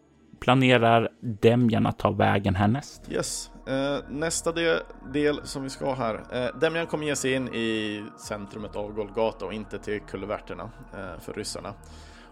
[0.41, 3.03] planerar Demjan att ta vägen härnäst?
[3.11, 4.79] Yes, uh, nästa del,
[5.13, 6.15] del, som vi ska ha här.
[6.15, 11.21] Uh, Demjan kommer ge sig in i centrumet av Golgata och inte till kulverterna uh,
[11.21, 11.75] för ryssarna.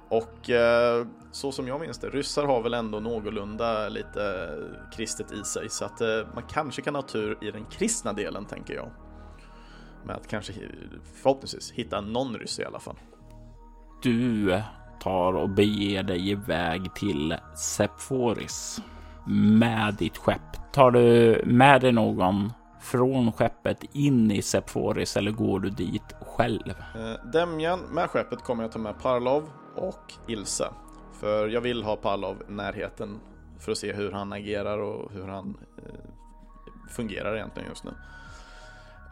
[0.09, 4.49] Och uh, så som jag minns det, ryssar har väl ändå någorlunda lite
[4.97, 6.01] kristet i sig så att
[6.35, 8.91] man kanske kan ha tur i den kristna delen tänker jag.
[10.05, 10.53] Med att kanske
[11.15, 12.97] förhoppningsvis hitta någon ryss i alla fall.
[14.03, 14.53] Du
[15.01, 18.81] tar och beger dig iväg till Sepphoris
[19.27, 20.73] med ditt skepp.
[20.73, 26.75] Tar du med dig någon från skeppet in i Sepphoris eller går du dit själv?
[26.95, 30.69] Eh, Demjan med skeppet kommer jag ta med Parlov och Ilse.
[31.21, 33.21] För jag vill ha Parlov i närheten
[33.59, 37.95] för att se hur han agerar och hur han eh, fungerar egentligen just nu.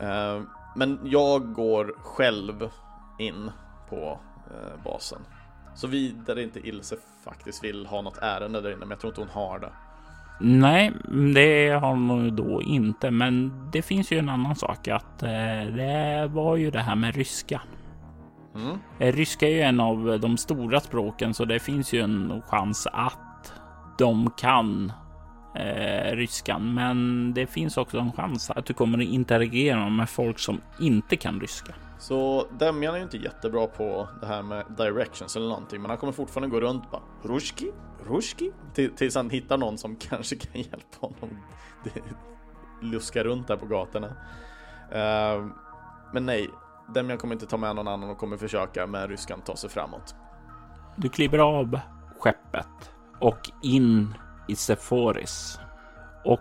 [0.00, 0.42] Eh,
[0.76, 2.70] men jag går själv
[3.18, 3.50] in
[3.88, 4.20] på
[4.50, 5.20] eh, basen.
[5.74, 9.30] Såvida inte Ilse faktiskt vill ha något ärende där inne, men jag tror inte hon
[9.30, 9.72] har det.
[10.40, 10.92] Nej,
[11.34, 13.10] det har hon då inte.
[13.10, 15.30] Men det finns ju en annan sak att eh,
[15.76, 17.62] det var ju det här med ryska.
[18.54, 18.78] Mm.
[18.98, 22.86] Eh, ryska är ju en av de stora språken, så det finns ju en chans
[22.92, 23.52] att
[23.98, 24.92] de kan
[25.54, 30.38] eh, ryskan, men det finns också en chans att du kommer att interagera med folk
[30.38, 31.74] som inte kan ryska.
[31.98, 35.98] Så Demjan är ju inte jättebra på det här med directions eller någonting, men han
[35.98, 37.72] kommer fortfarande gå runt bara Ruski,
[38.06, 38.52] Ruski,
[38.96, 41.38] tills han hittar någon som kanske kan hjälpa honom
[42.82, 44.06] luska runt där på gatorna.
[44.06, 45.46] Uh,
[46.12, 46.50] men nej,
[46.94, 50.14] Demjan kommer inte ta med någon annan och kommer försöka med ryskan ta sig framåt.
[50.96, 51.80] Du kliver av
[52.18, 54.14] skeppet och in
[54.48, 55.58] i seforis
[56.24, 56.40] Och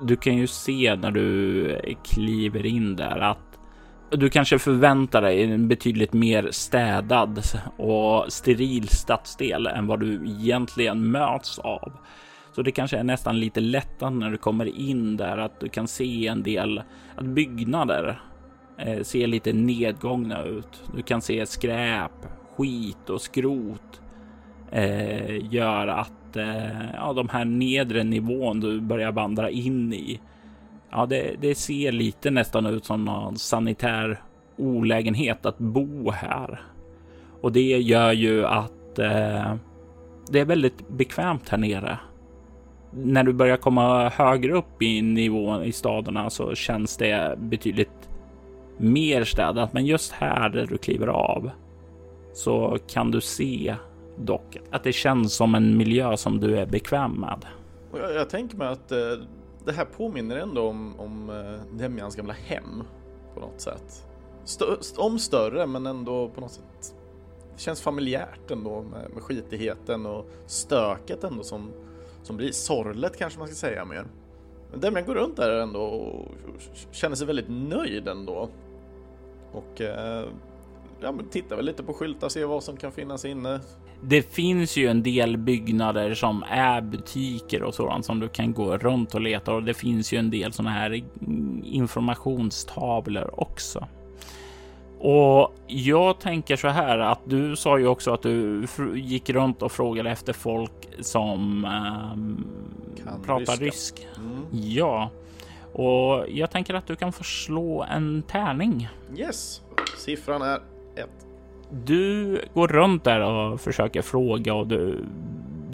[0.00, 3.47] du kan ju se när du kliver in där att
[4.10, 7.42] du kanske förväntar dig en betydligt mer städad
[7.76, 11.92] och steril stadsdel än vad du egentligen möts av.
[12.54, 15.88] Så det kanske är nästan lite lättare när du kommer in där att du kan
[15.88, 16.82] se en del
[17.16, 18.20] att byggnader
[18.78, 20.82] eh, ser lite nedgångna ut.
[20.96, 22.12] Du kan se skräp,
[22.56, 24.00] skit och skrot
[24.72, 30.20] eh, gör att eh, ja, de här nedre nivån du börjar vandra in i.
[30.90, 34.22] Ja, det, det ser lite nästan ut som någon sanitär
[34.56, 36.60] olägenhet att bo här.
[37.40, 39.54] Och det gör ju att eh,
[40.30, 41.98] det är väldigt bekvämt här nere.
[42.90, 48.08] När du börjar komma högre upp i nivån i staderna så känns det betydligt
[48.76, 49.72] mer städat.
[49.72, 51.50] Men just här där du kliver av
[52.32, 53.74] så kan du se
[54.16, 57.46] dock att det känns som en miljö som du är bekväm med.
[57.92, 58.98] Jag, jag tänker mig att eh,
[59.68, 61.30] det här påminner ändå om, om
[61.78, 62.82] eh, gamla hem
[63.34, 64.06] på något sätt.
[64.44, 64.64] Stö,
[64.96, 66.94] om större men ändå på något sätt.
[67.54, 71.70] Det känns familjärt ändå med, med skitigheten och stöket ändå som,
[72.22, 72.52] som blir.
[72.52, 74.06] Sorlet kanske man ska säga mer.
[74.70, 76.32] Men Demjan går runt där ändå och
[76.90, 78.48] känner sig väldigt nöjd ändå.
[79.52, 80.28] Och eh,
[81.00, 83.60] ja, men tittar väl lite på skyltar, ser vad som kan finnas inne.
[84.02, 88.76] Det finns ju en del byggnader som är butiker och sådant som du kan gå
[88.76, 91.04] runt och leta och det finns ju en del sådana här
[91.64, 93.88] informationstavlor också.
[95.00, 99.72] Och jag tänker så här att du sa ju också att du gick runt och
[99.72, 101.64] frågade efter folk som
[102.14, 102.46] um,
[103.24, 103.64] pratar ryska.
[103.64, 104.08] rysk.
[104.16, 104.46] Mm.
[104.52, 105.10] Ja,
[105.72, 108.88] och jag tänker att du kan få slå en tärning.
[109.16, 109.62] Yes,
[109.96, 110.56] siffran är
[110.96, 111.27] ett.
[111.70, 115.04] Du går runt där och försöker fråga och du,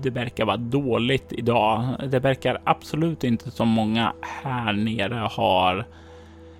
[0.03, 1.85] det verkar vara dåligt idag.
[2.11, 5.85] Det verkar absolut inte som många här nere har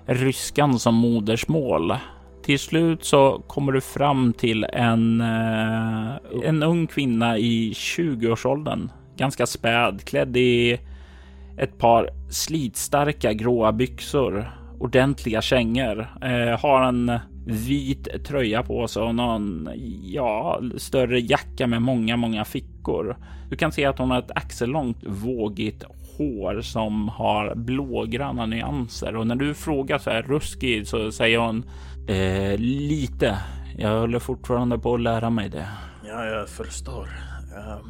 [0.05, 1.93] ryskan som modersmål.
[2.43, 9.45] Till slut så kommer du fram till en, eh, en ung kvinna i 20-årsåldern, ganska
[9.45, 10.79] späd, klädd i
[11.57, 19.15] ett par slitstarka gråa byxor, ordentliga kängor, eh, har en vit tröja på sig och
[19.15, 19.69] någon
[20.03, 23.17] ja, större jacka med många, många fickor.
[23.49, 25.83] Du kan se att hon har ett axellångt vågigt
[26.17, 31.63] hår som har blågröna nyanser och när du frågar så här ruskig så säger hon
[32.07, 33.37] eh, lite.
[33.77, 35.67] Jag håller fortfarande på att lära mig det.
[36.07, 37.03] Ja, jag förstår.
[37.57, 37.87] Uh,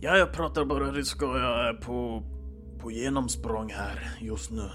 [0.00, 2.22] ja, jag pratar bara ryska och jag är på,
[2.80, 4.68] på genomsprång här just nu.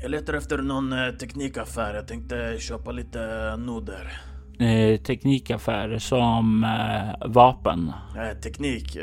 [0.00, 1.94] Jag letar efter någon eh, teknikaffär.
[1.94, 4.20] Jag tänkte köpa lite noder.
[4.58, 7.92] Eh, teknikaffär som eh, vapen?
[8.16, 8.96] Eh, teknik.
[8.96, 9.02] Eh,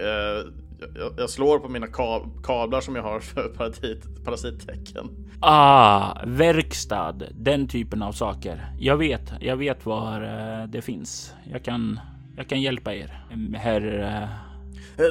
[0.95, 5.09] jag, jag, slår på mina kab kablar som jag har för parasit, parasittecken.
[5.39, 7.15] Ah, verkstad.
[7.31, 8.65] Den typen av saker.
[8.79, 11.33] Jag vet, jag vet var eh, det finns.
[11.51, 11.99] Jag kan,
[12.37, 13.25] jag kan hjälpa er,
[13.55, 14.01] herr...
[14.97, 15.03] Eh,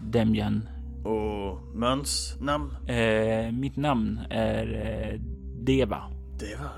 [0.00, 0.68] Demian.
[1.06, 2.76] Och Möns namn?
[2.86, 5.20] Eh, mitt namn är eh,
[5.64, 6.02] Deva.
[6.38, 6.70] Deva?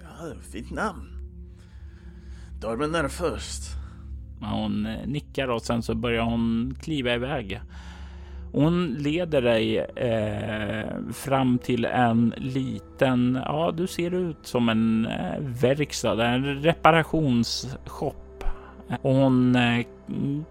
[0.00, 1.06] Ja, fint namn.
[2.60, 3.62] Dormen är först.
[4.40, 7.60] Hon eh, nickar och sen så börjar hon kliva iväg.
[8.52, 15.40] Hon leder dig eh, fram till en liten, ja du ser ut som en eh,
[15.40, 18.44] verkstad, en reparationsshop.
[19.02, 19.86] Hon eh,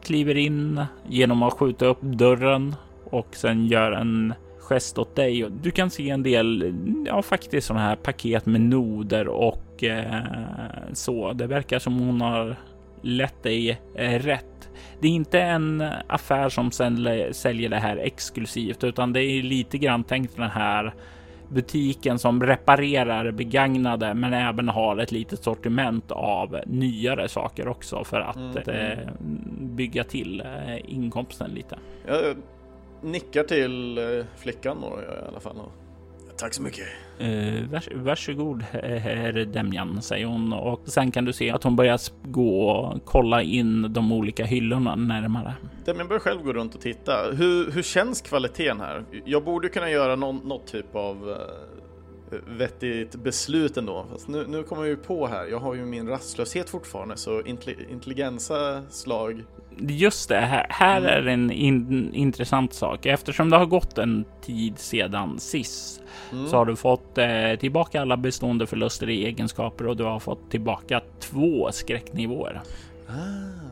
[0.04, 5.50] kliver in genom att skjuta upp dörren och sen gör en gest åt dig.
[5.62, 10.24] Du kan se en del, ja faktiskt sådana här paket med noder och eh,
[10.94, 11.34] så.
[11.34, 12.56] Det verkar som hon har
[13.02, 14.70] lett dig eh, rätt.
[15.02, 20.04] Det är inte en affär som säljer det här exklusivt, utan det är lite grann
[20.04, 20.94] tänkt den här
[21.50, 28.22] butiken som reparerar begagnade men även har ett litet sortiment av nyare saker också för
[28.22, 28.68] att mm.
[28.68, 29.10] eh,
[29.60, 31.78] bygga till eh, inkomsten lite.
[32.08, 32.36] Jag
[33.06, 35.56] nickar till eh, flickan då i alla fall.
[36.38, 36.86] tack så mycket.
[37.22, 42.00] Uh, vars, varsågod herr Demjan, säger hon och sen kan du se att hon börjar
[42.24, 45.54] gå och kolla in de olika hyllorna närmare.
[45.86, 47.32] Demjan börjar själv gå runt och titta.
[47.32, 49.06] Hur, hur känns kvaliteten här?
[49.26, 51.38] Jag borde kunna göra någon, något typ av uh
[52.48, 54.06] vettigt beslut ändå.
[54.12, 57.42] Fast nu, nu kommer jag ju på här, jag har ju min rastlöshet fortfarande så
[57.90, 59.44] intelligensa slag.
[59.80, 61.10] Just det, här, här mm.
[61.10, 63.06] är en in, intressant sak.
[63.06, 66.02] Eftersom det har gått en tid sedan sist
[66.32, 66.48] mm.
[66.48, 70.52] så har du fått eh, tillbaka alla bestående förluster i egenskaper och du har fått
[70.52, 72.62] tillbaka två skräcknivåer.
[73.08, 73.14] Ah,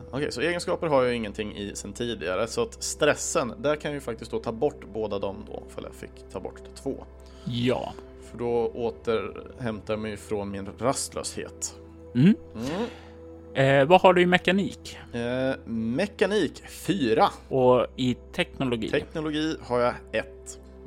[0.08, 3.90] Okej, okay, så egenskaper har jag ingenting i sen tidigare så att stressen, där kan
[3.90, 7.04] jag ju faktiskt då ta bort båda dem då, för jag fick ta bort två.
[7.44, 7.92] Ja.
[8.30, 11.74] För då återhämtar jag mig från min rastlöshet.
[12.14, 12.34] Mm.
[12.54, 12.86] Mm.
[13.54, 14.98] Eh, vad har du i mekanik?
[15.12, 17.24] Eh, mekanik 4.
[17.48, 18.88] Och i teknologi?
[18.88, 20.26] Teknologi har jag 1.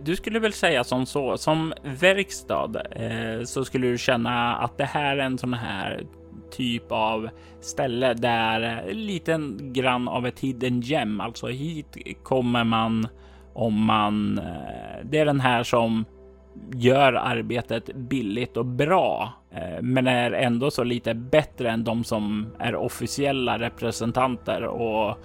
[0.03, 4.85] Du skulle väl säga som så, som verkstad eh, så skulle du känna att det
[4.85, 6.03] här är en sån här
[6.51, 7.29] typ av
[7.61, 13.07] ställe där liten grann av ett hidden gem, alltså hit kommer man
[13.53, 14.37] om man.
[14.37, 16.05] Eh, det är den här som
[16.73, 22.47] gör arbetet billigt och bra, Eh, men är ändå så lite bättre än de som
[22.59, 25.17] är officiella representanter och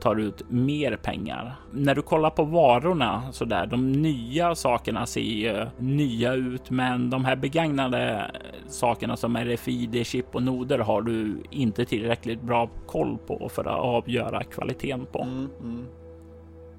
[0.00, 1.54] tar ut mer pengar.
[1.72, 7.10] När du kollar på varorna så där, de nya sakerna ser ju nya ut, men
[7.10, 12.70] de här begagnade eh, sakerna som RFID, chip och noder har du inte tillräckligt bra
[12.86, 15.22] koll på för att avgöra kvaliteten på.
[15.22, 15.86] Mm, mm.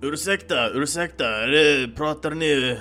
[0.01, 1.26] Ursäkta, ursäkta,
[1.95, 2.78] pratar ni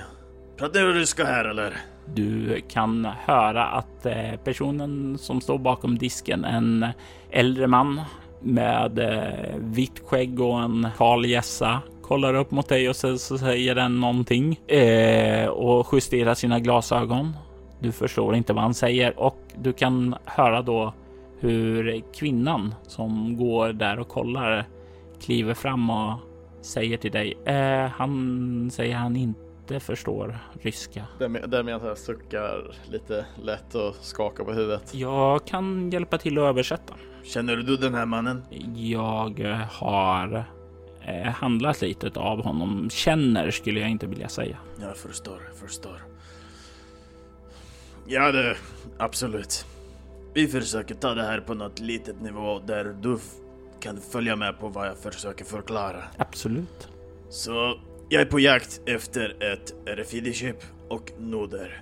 [0.57, 1.90] Pratar ni ryska här eller?
[2.13, 6.85] Du kan höra att eh, personen som står bakom disken, en
[7.29, 8.01] äldre man
[8.41, 13.37] med eh, vitt skägg och en kal gässa, kollar upp mot dig och så, så
[13.37, 17.33] säger den någonting eh, och justerar sina glasögon.
[17.79, 20.93] Du förstår inte vad han säger och du kan höra då
[21.39, 24.65] hur kvinnan som går där och kollar
[25.21, 26.13] kliver fram och
[26.61, 27.37] säger till dig.
[27.45, 29.40] Eh, han säger han inte
[29.73, 31.05] inte förstår ryska.
[31.19, 34.93] Där med att jag suckar lite lätt och skakar på huvudet.
[34.93, 36.93] Jag kan hjälpa till att översätta.
[37.23, 38.43] Känner du den här mannen?
[38.75, 40.45] Jag har
[41.01, 42.89] eh, handlat lite av honom.
[42.89, 44.57] Känner skulle jag inte vilja säga.
[44.81, 46.01] Jag förstår, förstår.
[48.07, 48.57] Ja, det
[48.97, 49.65] absolut.
[50.33, 53.17] Vi försöker ta det här på något litet nivå där du
[53.79, 56.03] kan följa med på vad jag försöker förklara.
[56.17, 56.89] Absolut.
[57.29, 57.79] Så
[58.11, 60.55] jag är på jakt efter ett RFID-chip
[60.89, 61.81] och noder.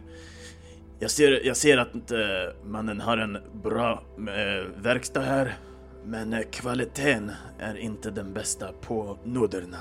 [1.00, 2.20] Jag ser, jag ser att äh,
[2.66, 5.54] mannen har en bra äh, verkstad här,
[6.06, 9.78] men äh, kvaliteten är inte den bästa på noderna.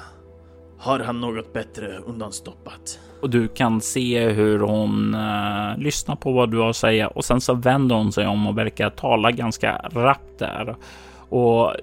[0.78, 3.00] Har han något bättre undanstoppat?
[3.22, 7.24] Och du kan se hur hon uh, lyssnar på vad du har att säga och
[7.24, 10.76] sen så vänder hon sig om och verkar tala ganska rappt där.
[11.28, 11.74] Och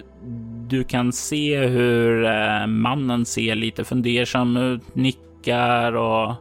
[0.68, 6.34] du kan se hur eh, mannen ser lite fundersam ut, nickar och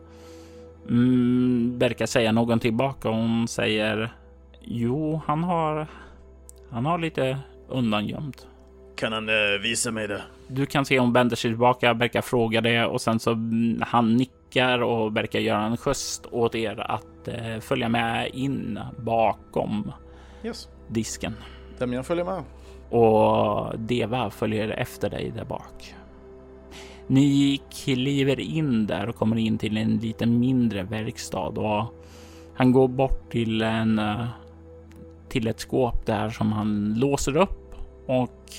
[0.89, 3.09] mm, verkar säga någonting tillbaka.
[3.09, 4.13] Hon säger
[4.61, 5.87] jo, han har.
[6.69, 7.37] Han har lite
[7.67, 8.47] undangömt.
[8.95, 10.21] Kan han eh, visa mig det?
[10.47, 14.15] Du kan se hon vänder sig tillbaka, verkar fråga det och sen så mm, han
[14.15, 19.91] nickar och verkar göra en gest åt er att eh, följa med in bakom
[20.43, 20.69] yes.
[20.87, 21.33] disken.
[21.79, 22.43] Demian följer med
[22.89, 25.95] och Deva följer efter dig där bak.
[27.07, 31.93] Ni kliver in där och kommer in till en lite mindre verkstad och
[32.55, 34.25] han går bort till en eh,
[35.29, 37.75] till ett skåp där som han låser upp
[38.05, 38.53] och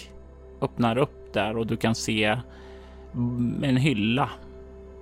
[0.61, 2.39] öppnar upp där och du kan se
[3.63, 4.31] en hylla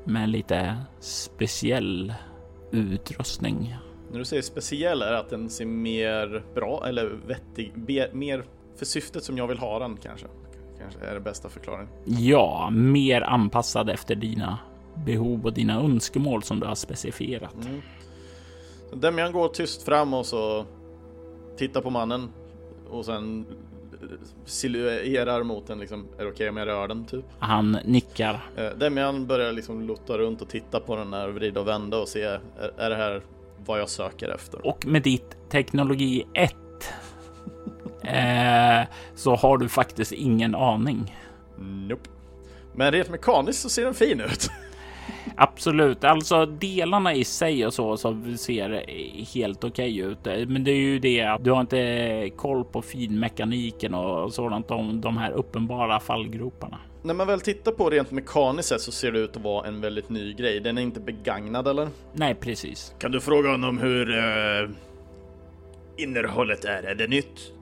[0.05, 2.14] med lite speciell
[2.70, 3.77] utrustning.
[4.11, 7.72] När du säger speciell är det att den ser mer bra eller vettig,
[8.12, 8.45] mer
[8.77, 10.27] för syftet som jag vill ha den kanske.
[10.79, 11.89] Kanske är det bästa förklaringen.
[12.05, 14.59] Ja, mer anpassad efter dina
[15.07, 17.55] behov och dina önskemål som du har specifierat.
[17.66, 17.83] Mm.
[18.93, 20.66] Demian går tyst fram och så
[21.57, 22.29] tittar på mannen
[22.91, 23.47] och sen
[24.45, 27.25] siluerar mot den liksom, är det okej okay om jag rör den typ?
[27.39, 28.41] Han nickar.
[28.57, 32.09] Eh, Demian börjar liksom lutta runt och titta på den här, vrida och vända och
[32.09, 32.41] se, är,
[32.79, 33.22] är det här
[33.66, 34.66] vad jag söker efter?
[34.66, 36.55] Och med ditt teknologi 1
[38.07, 41.17] eh, så har du faktiskt ingen aning.
[41.59, 42.11] Nope.
[42.75, 44.51] Men rent mekaniskt så ser den fin ut.
[45.37, 48.85] Absolut, alltså delarna i sig och så, så ser
[49.35, 50.49] helt okej okay ut.
[50.49, 55.17] Men det är ju det, du har inte koll på finmekaniken och sådant, de, de
[55.17, 56.79] här uppenbara fallgroparna.
[57.03, 59.81] när man väl tittar på rent mekaniskt sett så ser det ut att vara en
[59.81, 60.61] väldigt ny grej.
[60.61, 61.89] Den är inte begagnad eller?
[62.13, 62.95] Nej, precis.
[62.99, 64.71] Kan du fråga honom hur uh,
[65.97, 66.83] innehållet är?
[66.83, 67.53] Är det nytt?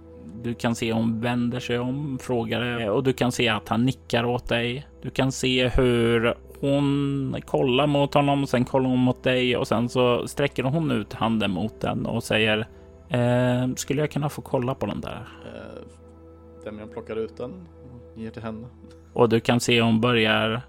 [0.42, 4.24] Du kan se hon vänder sig om, frågar och du kan se att han nickar
[4.24, 4.86] åt dig.
[5.02, 9.88] Du kan se hur hon kollar mot honom, sen kollar hon mot dig och sen
[9.88, 12.58] så sträcker hon ut handen mot den och säger
[13.08, 15.28] eh, Skulle jag kunna få kolla på den där?
[15.44, 15.82] Eh,
[16.64, 18.66] Demian plockar ut den och ger till henne.
[19.12, 20.62] Och du kan se hon börjar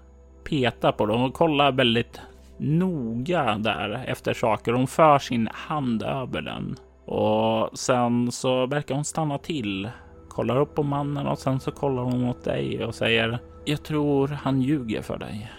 [0.44, 2.20] peta på den och kollar väldigt
[2.58, 4.72] noga där efter saker.
[4.72, 9.90] Hon för sin hand över den och sen så verkar hon stanna till,
[10.28, 14.28] kollar upp på mannen och sen så kollar hon mot dig och säger Jag tror
[14.28, 15.52] han ljuger för dig.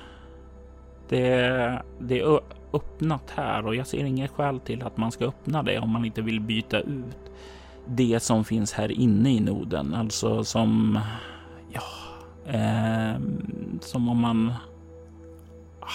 [1.09, 2.39] Det, det är
[2.73, 6.05] öppnat här och jag ser inget skäl till att man ska öppna det om man
[6.05, 7.31] inte vill byta ut
[7.87, 9.93] det som finns här inne i noden.
[9.93, 10.99] Alltså som,
[11.71, 11.81] ja,
[12.53, 13.21] eh,
[13.79, 14.53] som om man
[15.79, 15.87] ah,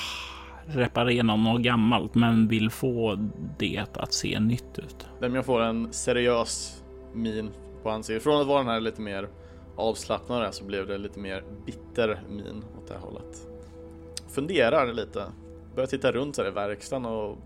[0.67, 3.29] reparerar något gammalt men vill få
[3.59, 5.10] det att se nytt ut.
[5.21, 7.51] Vem jag får en seriös min
[7.83, 8.23] på ansiktet.
[8.23, 9.29] Från att vara den här lite mer
[9.77, 13.51] avslappnade så blev det lite mer bitter min åt det här hållet
[14.31, 15.25] funderar lite.
[15.75, 17.39] Börjar titta runt så här i verkstaden och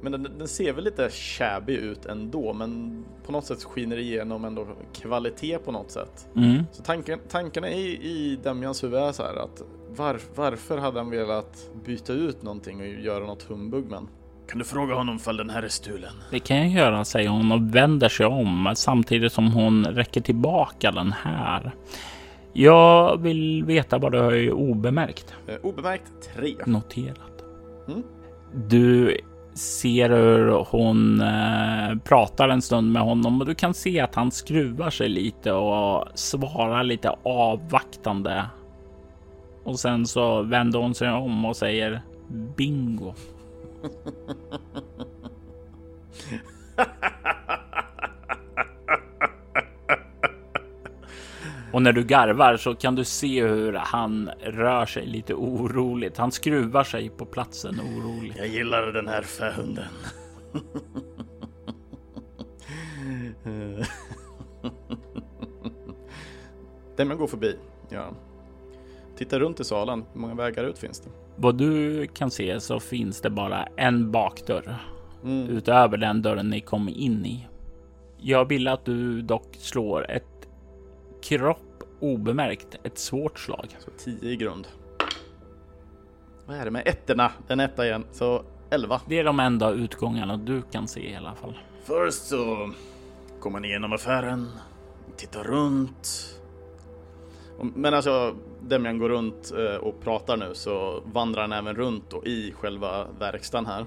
[0.00, 4.44] men den, den, ser väl lite shabby ut ändå, men på något sätt skiner igenom
[4.44, 6.28] ändå kvalitet på något sätt.
[6.36, 6.64] Mm.
[6.72, 11.10] Så tanken, tankarna i, i Damians huvud är så här att var, varför hade han
[11.10, 14.08] velat byta ut någonting och göra något humbug men?
[14.48, 16.12] Kan du fråga honom ifall den här är stulen?
[16.30, 20.90] Det kan jag göra, säger hon och vänder sig om samtidigt som hon räcker tillbaka
[20.90, 21.74] den här.
[22.52, 25.34] Jag vill veta vad du har obemärkt.
[25.46, 26.54] Eh, obemärkt 3.
[26.66, 27.44] Noterat.
[27.88, 28.02] Mm.
[28.68, 29.18] Du
[29.54, 34.30] ser hur hon eh, pratar en stund med honom och du kan se att han
[34.30, 38.46] skruvar sig lite och svarar lite avvaktande.
[39.64, 42.02] Och sen så vänder hon sig om och säger
[42.56, 43.14] bingo.
[51.72, 56.16] Och när du garvar så kan du se hur han rör sig lite oroligt.
[56.16, 58.36] Han skruvar sig på platsen oroligt.
[58.36, 59.84] Jag gillar den här fähunden.
[66.96, 67.56] Den går förbi.
[67.88, 68.10] Ja.
[69.16, 70.04] Titta runt i salen.
[70.12, 71.10] Hur många vägar ut finns det?
[71.36, 74.76] Vad du kan se så finns det bara en bakdörr
[75.24, 75.48] mm.
[75.48, 77.46] utöver den dörren ni kom in i.
[78.18, 80.48] Jag vill att du dock slår ett
[81.22, 82.76] kropp obemärkt.
[82.82, 83.76] Ett svårt slag.
[83.78, 84.68] Så 10 i grund.
[86.46, 87.32] Vad är det med ettorna?
[87.48, 88.04] En etta igen.
[88.12, 89.00] Så 11.
[89.06, 91.58] Det är de enda utgångarna du kan se i alla fall.
[91.84, 92.70] Först så
[93.40, 94.48] går man igenom affären,
[95.16, 96.34] tittar runt.
[97.60, 98.36] Men alltså,
[98.68, 103.06] Demian går runt eh, och pratar nu så vandrar han även runt och i själva
[103.18, 103.86] verkstaden här.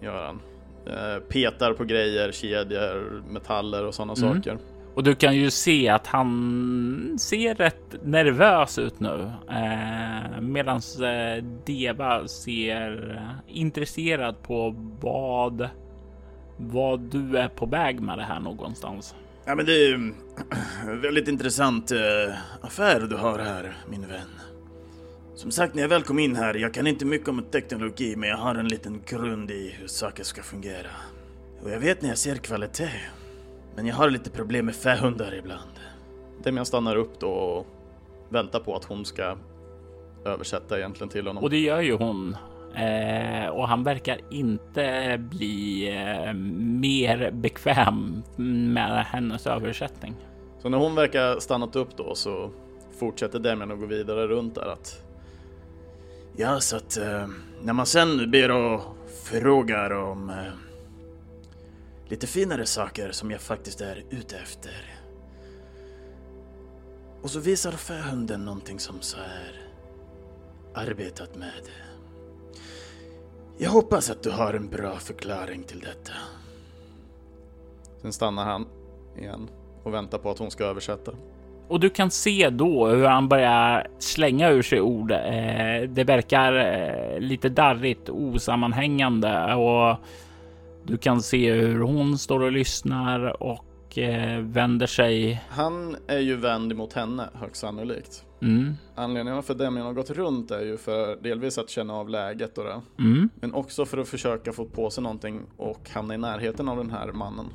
[0.00, 0.40] Gör han.
[0.86, 4.34] Eh, petar på grejer, kedjor, metaller och sådana mm.
[4.34, 4.58] saker.
[4.94, 9.32] Och du kan ju se att han ser rätt nervös ut nu.
[9.50, 15.68] Eh, Medan eh, Deva ser intresserad på vad,
[16.56, 19.14] vad du är på väg med det här någonstans.
[19.44, 24.28] Ja, men det är en väldigt intressant eh, affär du har här, min vän.
[25.34, 28.28] Som sagt, när jag väl kom in här, jag kan inte mycket om teknologi, men
[28.28, 30.90] jag har en liten grund i hur saker ska fungera.
[31.62, 32.90] Och jag vet när jag ser kvalitet.
[33.76, 35.70] Men jag har lite problem med fähundar ibland.
[36.42, 37.66] Demian stannar upp då och
[38.28, 39.36] väntar på att hon ska
[40.24, 41.42] översätta egentligen till honom.
[41.42, 42.36] Och det gör ju hon.
[42.74, 48.22] Eh, och han verkar inte bli eh, mer bekväm
[48.72, 50.14] med hennes översättning.
[50.62, 52.50] Så när hon verkar stannat upp då så
[52.98, 55.02] fortsätter Demian att gå vidare runt där att
[56.36, 57.28] Ja, så att eh,
[57.62, 58.80] när man sen ber och
[59.24, 60.52] frågar om eh,
[62.08, 64.94] lite finare saker som jag faktiskt är ute efter.
[67.22, 69.62] Och så visar fähunden någonting som så är
[70.74, 71.62] arbetat med.
[73.62, 76.12] Jag hoppas att du har en bra förklaring till detta.
[78.02, 78.66] Sen stannar han
[79.18, 79.48] igen
[79.82, 81.12] och väntar på att hon ska översätta.
[81.68, 85.12] Och du kan se då hur han börjar slänga ur sig ord.
[85.12, 89.96] Eh, det verkar eh, lite darrigt, osammanhängande och
[90.84, 93.64] du kan se hur hon står och lyssnar och
[93.98, 95.44] eh, vänder sig.
[95.48, 98.24] Han är ju vänd mot henne högst sannolikt.
[98.42, 98.74] Mm.
[98.94, 102.64] Anledningen för Demian har gått runt är ju för delvis att känna av läget och
[102.64, 102.80] det.
[102.98, 103.28] Mm.
[103.34, 106.90] Men också för att försöka få på sig någonting och hamna i närheten av den
[106.90, 107.46] här mannen.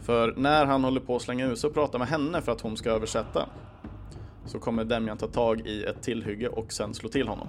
[0.00, 2.76] För när han håller på att slänga ut så pratar med henne för att hon
[2.76, 3.46] ska översätta.
[4.46, 7.48] så kommer Demian ta tag i ett tillhygge och sen slå till honom.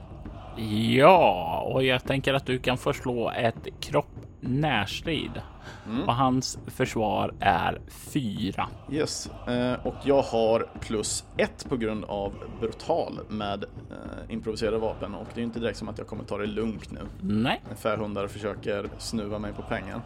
[0.58, 5.42] Ja, och jag tänker att du kan förslå ett kropp närstrid
[5.86, 6.04] mm.
[6.04, 8.68] och hans försvar är fyra.
[8.92, 15.16] Yes, eh, och jag har plus ett på grund av brutal med eh, improviserade vapen
[15.16, 17.00] och det är inte direkt som att jag kommer ta det lugnt nu.
[17.22, 17.62] Nej.
[17.76, 20.02] Färhundar försöker snuva mig på pengar.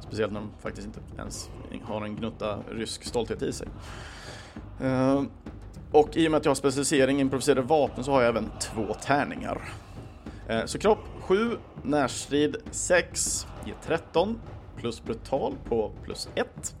[0.00, 1.50] Speciellt när de faktiskt inte ens
[1.84, 3.68] har en gnutta rysk stolthet i sig.
[4.80, 5.22] Eh,
[5.92, 8.94] och i och med att jag har specialisering improviserade vapen så har jag även två
[8.94, 9.62] tärningar.
[10.48, 14.40] Eh, så kropp 7, närstrid 6, ger 13,
[14.76, 16.76] plus brutal på plus 1.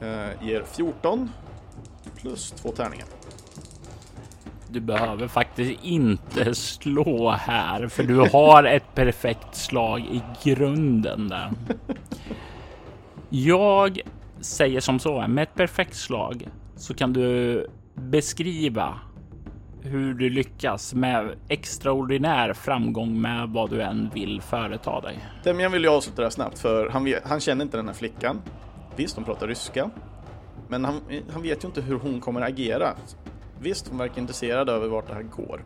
[0.00, 1.30] Eh, ger 14,
[2.16, 3.06] plus 2 tärningar.
[4.68, 11.50] Du behöver faktiskt inte slå här, för du har ett perfekt slag i grunden där.
[13.28, 14.00] Jag
[14.40, 19.00] säger som så, med ett perfekt slag så kan du beskriva
[19.84, 25.18] hur du lyckas med extraordinär framgång med vad du än vill företa dig.
[25.44, 27.94] Demjan vill ju avsluta det här snabbt för han, vet, han känner inte den här
[27.94, 28.42] flickan.
[28.96, 29.90] Visst, hon pratar ryska.
[30.68, 31.00] Men han,
[31.32, 32.94] han vet ju inte hur hon kommer agera.
[33.60, 35.62] Visst, hon verkar intresserad över vart det här går.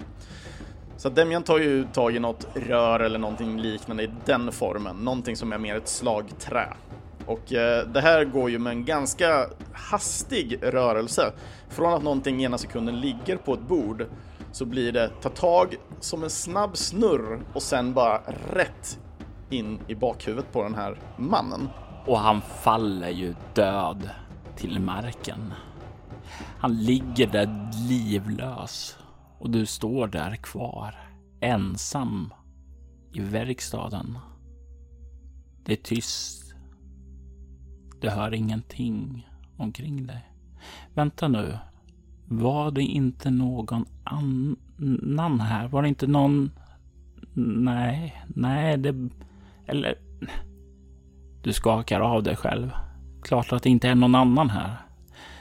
[0.96, 4.96] Så Demjan tar ju tag i något rör eller någonting liknande i den formen.
[4.96, 6.68] Någonting som är mer ett slagträ.
[7.28, 11.32] Och eh, det här går ju med en ganska hastig rörelse.
[11.68, 14.06] Från att någonting ena sekunden ligger på ett bord
[14.52, 18.20] så blir det ta tag som en snabb snurr och sen bara
[18.52, 19.00] rätt
[19.50, 21.68] in i bakhuvudet på den här mannen.
[22.06, 24.10] Och han faller ju död
[24.56, 25.54] till marken.
[26.58, 28.96] Han ligger där livlös
[29.38, 30.94] och du står där kvar
[31.40, 32.34] ensam
[33.12, 34.18] i verkstaden.
[35.64, 36.47] Det är tyst
[38.00, 40.28] du hör ingenting omkring dig.
[40.94, 41.58] Vänta nu.
[42.24, 45.68] Var det inte någon annan här?
[45.68, 46.50] Var det inte någon...
[47.34, 49.08] Nej, nej, det...
[49.66, 49.94] Eller...
[51.42, 52.70] Du skakar av dig själv.
[53.22, 54.76] Klart att det inte är någon annan här.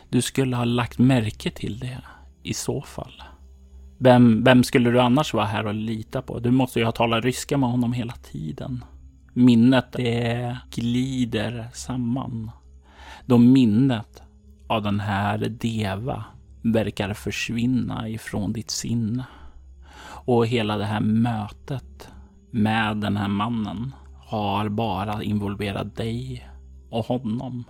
[0.09, 2.01] Du skulle ha lagt märke till det
[2.43, 3.23] i så fall.
[3.97, 6.39] Vem, vem skulle du annars vara här och lita på?
[6.39, 8.83] Du måste ju ha talat ryska med honom hela tiden
[9.37, 12.51] minnet det glider samman.
[13.25, 14.21] Då minnet
[14.67, 16.25] av den här Deva
[16.61, 19.25] verkar försvinna ifrån ditt sinne.
[20.25, 22.09] Och hela det här mötet
[22.51, 26.47] med den här mannen har bara involverat dig
[26.89, 27.63] och honom.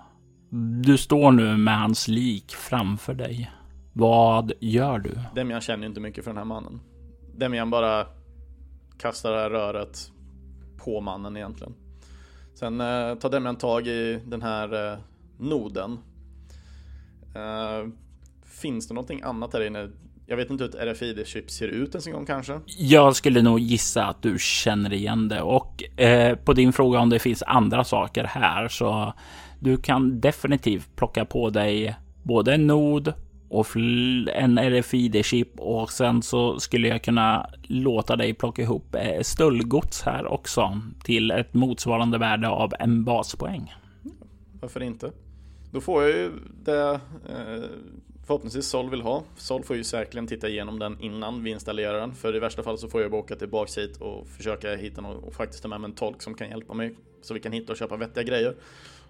[0.83, 3.51] Du står nu med hans lik framför dig.
[3.93, 5.19] Vad gör du?
[5.35, 6.79] Demian känner inte mycket för den här mannen.
[7.37, 8.05] Demian bara
[8.99, 10.11] kastar det här röret
[10.77, 11.73] på mannen egentligen.
[12.53, 14.97] Sen eh, tar Demian tag i den här eh,
[15.37, 15.99] noden.
[17.35, 17.89] Eh,
[18.61, 19.89] finns det någonting annat här inne?
[20.25, 22.59] Jag vet inte hur ett RFID-chip ser ut ens en gång kanske?
[22.77, 27.09] Jag skulle nog gissa att du känner igen det och eh, på din fråga om
[27.09, 29.13] det finns andra saker här så
[29.59, 33.13] du kan definitivt plocka på dig både en nod
[33.49, 40.01] och en RFID-chip och sen så skulle jag kunna låta dig plocka ihop eh, stöldgods
[40.01, 43.73] här också till ett motsvarande värde av en baspoäng.
[44.61, 45.11] Varför inte?
[45.71, 46.31] Då får jag ju
[46.63, 47.63] det eh,
[48.27, 49.23] förhoppningsvis Sol vill ha.
[49.37, 52.13] Sol får ju säkerligen titta igenom den innan vi installerar den.
[52.13, 55.23] För i värsta fall så får jag bara åka tillbaks hit och försöka hitta någon
[55.23, 57.71] och faktiskt ta med mig en tolk som kan hjälpa mig så vi kan hitta
[57.71, 58.55] och köpa vettiga grejer.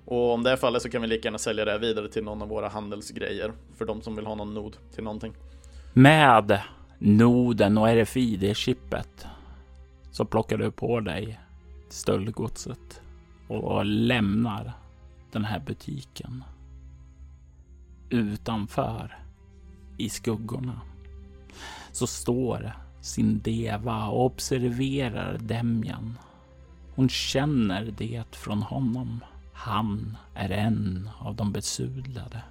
[0.07, 2.41] Och om det är fallet så kan vi lika gärna sälja det vidare till någon
[2.41, 5.33] av våra handelsgrejer för de som vill ha någon nod till någonting.
[5.93, 6.61] Med
[6.99, 9.25] noden och RFID-chippet
[10.11, 11.39] så plockar du på dig
[11.89, 13.01] stöldgodset
[13.47, 14.73] och lämnar
[15.31, 16.43] den här butiken.
[18.09, 19.17] Utanför
[19.97, 20.81] i skuggorna
[21.91, 26.17] så står sin deva och observerar Demjan.
[26.95, 29.19] Hon känner det från honom.
[29.57, 32.41] Han är en av de besudlade.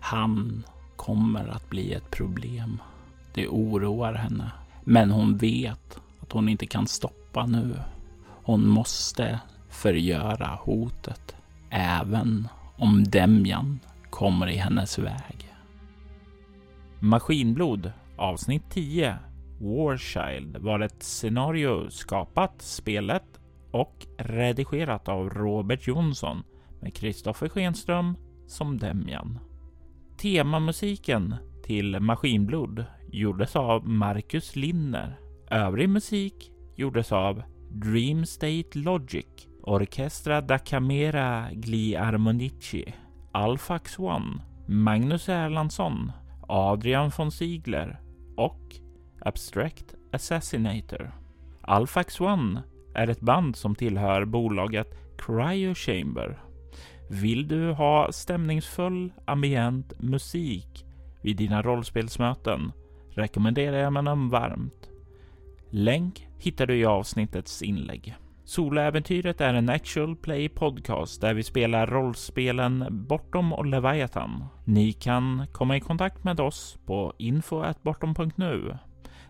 [0.00, 0.64] Han
[0.96, 2.82] kommer att bli ett problem.
[3.34, 4.50] Det oroar henne.
[4.84, 7.76] Men hon vet att hon inte kan stoppa nu.
[8.26, 11.36] Hon måste förgöra hotet.
[11.70, 15.54] Även om Demjan kommer i hennes väg.
[17.00, 19.18] Maskinblod avsnitt 10
[19.60, 23.40] Warchild var ett scenario skapat, spelet
[23.70, 26.42] och redigerat av Robert Jonsson
[26.84, 28.16] med Kristoffer Schenström
[28.46, 29.38] som Demjan.
[30.16, 35.18] Temamusiken till Maskinblod gjordes av Marcus Linner.
[35.50, 39.26] Övrig musik gjordes av Dream State Logic,
[39.62, 42.94] Orchestra da Camera Gli Armonici,
[43.32, 46.12] Alfax One, Magnus Erlandsson,
[46.48, 48.00] Adrian von Ziegler
[48.36, 48.76] och
[49.20, 51.12] Abstract Assassinator.
[51.60, 52.62] Alfax One
[52.94, 56.44] är ett band som tillhör bolaget Cryo Chamber.
[57.08, 60.84] Vill du ha stämningsfull ambient musik
[61.22, 62.72] vid dina rollspelsmöten
[63.10, 64.90] rekommenderar jag den varmt.
[65.70, 68.14] Länk hittar du i avsnittets inlägg.
[68.44, 74.44] Soloäventyret är en actual play podcast där vi spelar rollspelen Bortom och Leviathan.
[74.64, 78.78] Ni kan komma i kontakt med oss på info.bortom.nu.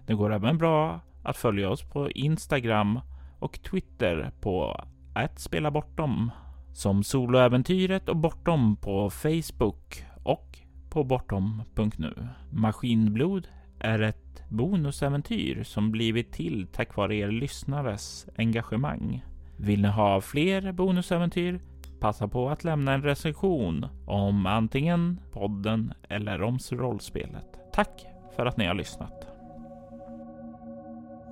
[0.07, 3.01] Det går även bra att följa oss på Instagram
[3.39, 6.31] och Twitter på att spela bortom
[6.75, 10.59] som soloäventyret och bortom på Facebook och
[10.91, 12.29] på bortom.nu.
[12.51, 13.49] Maskinblod
[13.79, 19.25] är ett bonusäventyr som blivit till tack vare er lyssnares engagemang.
[19.57, 21.61] Vill ni ha fler bonusäventyr?
[22.01, 27.59] Passa på att lämna en recension om antingen podden eller om rollspelet.
[27.73, 28.07] Tack
[28.37, 29.27] för att ni har lyssnat.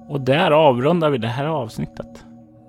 [0.09, 2.25] Och där avrundar vi det här avsnittet.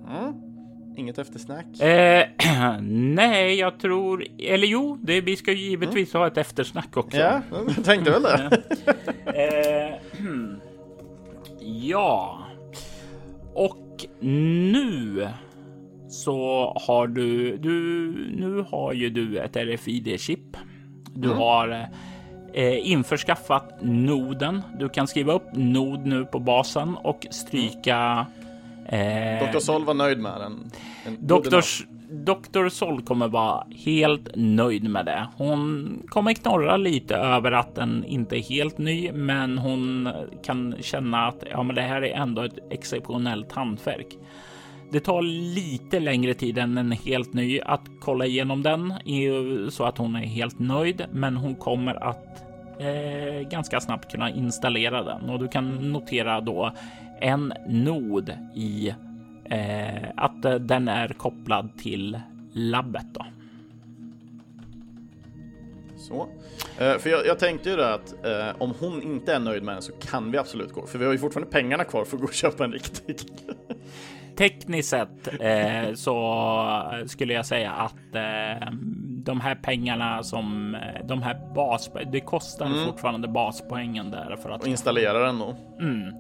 [0.08, 0.53] Mm.
[0.96, 1.80] Inget eftersnack?
[1.80, 2.26] Eh,
[2.82, 4.26] nej, jag tror...
[4.40, 6.22] Eller jo, det, vi ska ju givetvis mm.
[6.22, 7.18] ha ett eftersnack också.
[7.18, 8.64] Ja, jag tänkte väl det.
[9.26, 9.96] eh,
[11.60, 12.40] ja.
[13.54, 15.28] Och nu
[16.10, 17.72] så har du, du...
[18.36, 20.58] Nu har ju du ett RFID-chip.
[21.16, 21.40] Du mm.
[21.40, 21.90] har
[22.54, 24.62] eh, införskaffat noden.
[24.80, 28.26] Du kan skriva upp nod nu på basen och stryka
[28.86, 29.60] Eh, Dr.
[29.60, 30.72] Sol var nöjd med den.
[31.20, 31.62] Dr.
[32.14, 32.70] Dr.
[32.70, 35.28] Sol kommer vara helt nöjd med det.
[35.38, 40.10] Hon kommer knorra lite över att den inte är helt ny, men hon
[40.44, 44.08] kan känna att ja, men det här är ändå ett exceptionellt hantverk.
[44.92, 45.22] Det tar
[45.56, 48.94] lite längre tid än en helt ny att kolla igenom den
[49.72, 52.44] så att hon är helt nöjd, men hon kommer att
[52.80, 56.72] eh, ganska snabbt kunna installera den och du kan notera då
[57.24, 58.94] en nod i
[59.46, 62.20] eh, att den är kopplad till
[62.54, 63.06] labbet.
[63.14, 63.26] Då.
[65.98, 66.28] Så.
[66.78, 69.76] Eh, för jag, jag, tänkte ju det att eh, om hon inte är nöjd med
[69.76, 72.22] den så kan vi absolut gå, för vi har ju fortfarande pengarna kvar för att
[72.22, 73.18] gå och köpa en riktig.
[74.38, 78.72] Tekniskt sett eh, så skulle jag säga att eh,
[79.08, 82.86] de här pengarna som eh, de här bas, det kostar mm.
[82.86, 85.56] fortfarande baspoängen där för att och installera den då.
[85.80, 86.14] Mm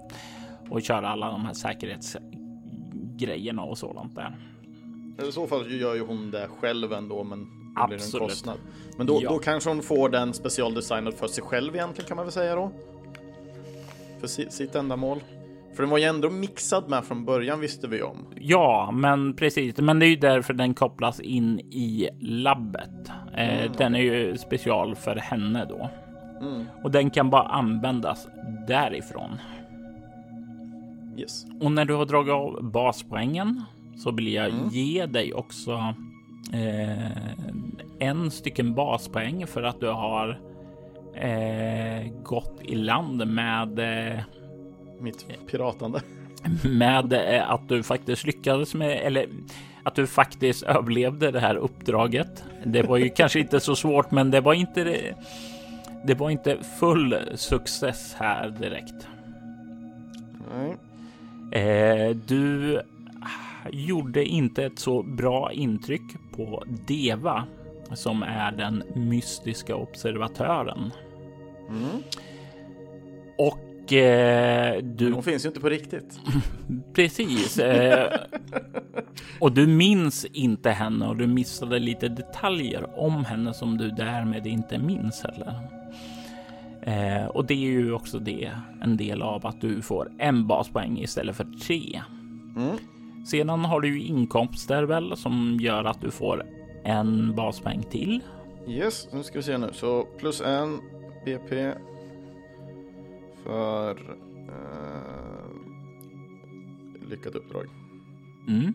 [0.70, 4.38] och köra alla de här säkerhetsgrejerna och sådant där.
[5.30, 8.58] I så fall gör ju hon det själv ändå, men det blir en kostnad.
[8.98, 9.30] Men då, ja.
[9.30, 12.72] då kanske hon får den specialdesignad för sig själv egentligen kan man väl säga då.
[14.20, 15.20] För sitt ändamål.
[15.76, 18.26] För den var ju ändå mixad med från början visste vi om.
[18.36, 19.78] Ja, men precis.
[19.78, 23.10] Men det är ju därför den kopplas in i labbet.
[23.34, 23.72] Eh, mm.
[23.78, 25.90] Den är ju special för henne då.
[26.42, 26.66] Mm.
[26.84, 28.28] Och den kan bara användas
[28.68, 29.30] därifrån.
[31.18, 31.46] Yes.
[31.62, 33.62] Och när du har dragit av baspoängen
[33.98, 34.68] så vill jag mm.
[34.70, 35.94] ge dig också
[36.54, 37.18] eh,
[38.00, 40.40] en stycken baspoäng för att du har
[41.14, 44.20] eh, gått i land med eh,
[45.00, 46.00] mitt piratande.
[46.64, 49.28] Med eh, att du faktiskt lyckades med, eller
[49.84, 52.44] att du faktiskt överlevde det här uppdraget.
[52.66, 55.16] Det var ju kanske inte så svårt, men det var inte det.
[56.06, 59.08] Det var inte full success här direkt.
[60.56, 60.78] Nej.
[61.52, 62.82] Eh, du
[63.72, 66.02] gjorde inte ett så bra intryck
[66.36, 67.46] på Deva
[67.94, 70.92] som är den mystiska observatören.
[71.70, 72.04] Mm.
[73.38, 75.12] Och eh, du...
[75.12, 76.20] hon finns ju inte på riktigt.
[76.94, 77.60] Precis.
[77.60, 78.20] Eh,
[79.40, 84.48] och du minns inte henne och du missade lite detaljer om henne som du därmed
[84.48, 85.54] inte minns heller.
[86.86, 91.00] Eh, och det är ju också det en del av att du får en baspoäng
[91.00, 92.02] istället för tre.
[92.56, 92.78] Mm.
[93.26, 96.44] Sedan har du ju inkomster väl som gör att du får
[96.84, 98.22] en baspoäng till.
[98.68, 99.70] Yes, nu ska vi se nu.
[99.74, 100.80] Så plus en
[101.26, 101.74] BP
[103.44, 103.92] för
[104.50, 105.44] eh,
[107.10, 107.66] lyckat uppdrag.
[108.48, 108.74] Mm.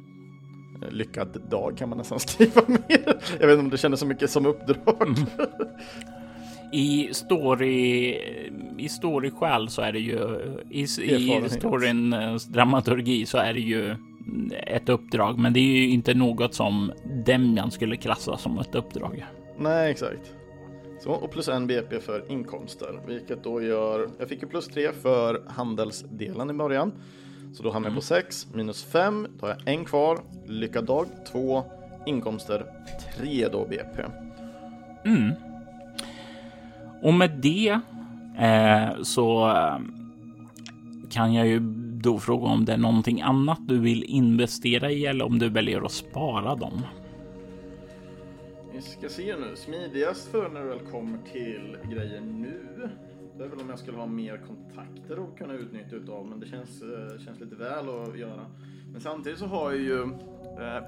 [0.82, 3.20] Eh, lyckad dag kan man nästan skriva mer.
[3.40, 5.02] Jag vet inte om det kändes så mycket som uppdrag.
[5.02, 5.14] Mm.
[6.72, 8.16] i story
[8.78, 10.18] i storyskäl så är det ju
[10.70, 13.96] i, i storyns dramaturgi så är det ju
[14.66, 16.92] ett uppdrag, men det är ju inte något som
[17.26, 19.26] Demjan skulle klassa som ett uppdrag.
[19.58, 20.34] Nej, exakt.
[21.00, 24.92] Så, och plus en BP för inkomster, vilket då gör, jag fick ju plus tre
[24.92, 26.92] för handelsdelen i början.
[27.54, 28.56] Så då hamnar jag på 6 mm.
[28.56, 31.64] minus 5, då har jag en kvar, lyckad dag 2,
[32.06, 32.66] inkomster
[33.16, 34.02] 3 då BP.
[35.04, 35.32] Mm.
[37.02, 37.80] Och med det
[38.38, 39.78] eh, så eh,
[41.10, 41.60] kan jag ju
[42.02, 45.82] då fråga om det är någonting annat du vill investera i eller om du väljer
[45.82, 46.82] att spara dem.
[48.72, 49.56] Vi ska se nu.
[49.56, 52.88] Smidigast för när du väl kommer till grejer nu.
[53.38, 56.46] Det är väl om jag skulle ha mer kontakter och kunna utnyttja utav, men det
[56.46, 58.46] känns, eh, känns lite väl att göra.
[58.92, 60.08] Men samtidigt så har jag ju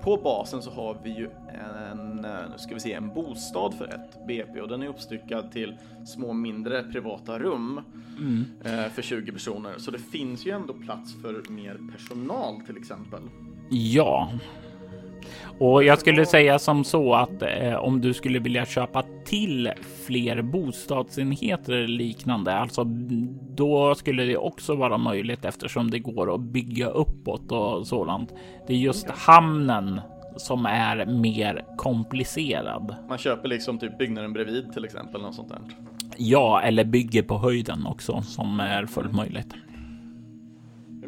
[0.03, 3.85] på basen så har vi ju en, eh, nu ska vi se, en bostad för
[3.85, 7.81] ett BP och den är uppstyckad till små mindre privata rum
[8.19, 8.45] mm.
[8.91, 9.75] för 20 personer.
[9.79, 13.21] Så det finns ju ändå plats för mer personal till exempel.
[13.71, 14.31] Ja,
[15.61, 19.73] och jag skulle säga som så att eh, om du skulle vilja köpa till
[20.07, 22.85] fler bostadsenheter eller liknande, alltså
[23.55, 28.35] då skulle det också vara möjligt eftersom det går att bygga uppåt och sådant.
[28.67, 30.01] Det är just hamnen
[30.37, 32.95] som är mer komplicerad.
[33.09, 35.61] Man köper liksom typ byggnaden bredvid till exempel, något sånt där.
[36.17, 39.55] Ja, eller bygger på höjden också som är fullt möjligt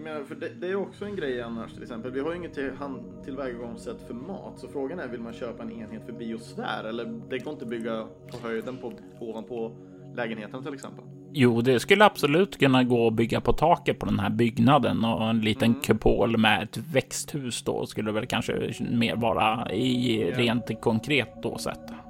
[0.02, 2.10] menar, för det, det, är också en grej annars till exempel.
[2.10, 2.72] Vi har ju inget till,
[3.24, 4.58] tillvägagångssätt för mat.
[4.58, 6.84] Så frågan är, vill man köpa en enhet för biosfär?
[6.84, 9.72] Eller det går inte att bygga på höjden på, ovanpå
[10.16, 11.04] lägenheten till exempel?
[11.34, 15.30] Jo, det skulle absolut kunna gå att bygga på taket på den här byggnaden och
[15.30, 15.80] en liten mm.
[15.80, 20.38] kupol med ett växthus då skulle väl kanske mer vara i yeah.
[20.38, 22.01] rent konkret då sett.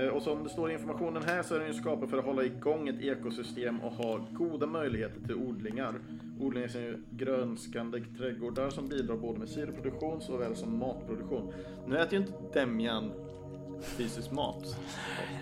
[0.00, 2.24] Eh, och som det står i informationen här så är den ju skapad för att
[2.24, 5.94] hålla igång ett ekosystem och ha goda möjligheter till odlingar.
[6.40, 11.52] Odlingar är ju grönskande trädgårdar som bidrar både med syreproduktion såväl som matproduktion.
[11.88, 13.12] Nu äter ju inte Demjan
[13.82, 14.76] fysisk mat.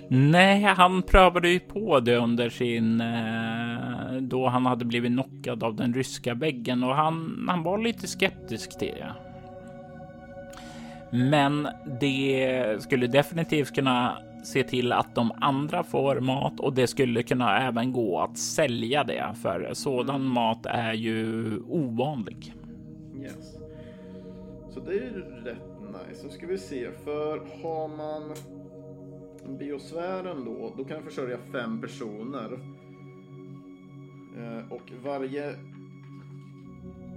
[0.09, 5.77] Nej, han prövade ju på det under sin eh, då han hade blivit knockad av
[5.77, 9.13] den ryska väggen och han, han var lite skeptisk till det.
[11.11, 11.69] Men
[12.01, 14.19] det skulle definitivt kunna
[14.49, 19.05] se till att de andra får mat och det skulle kunna även gå att sälja
[19.05, 22.55] det för sådan mat är ju ovanlig.
[23.23, 23.59] Yes.
[24.71, 26.23] Så det är ju rätt nice.
[26.23, 28.35] Så ska vi se, för har man
[29.59, 32.53] biosfären då, då kan jag försörja fem personer.
[34.39, 35.49] Eh, och varje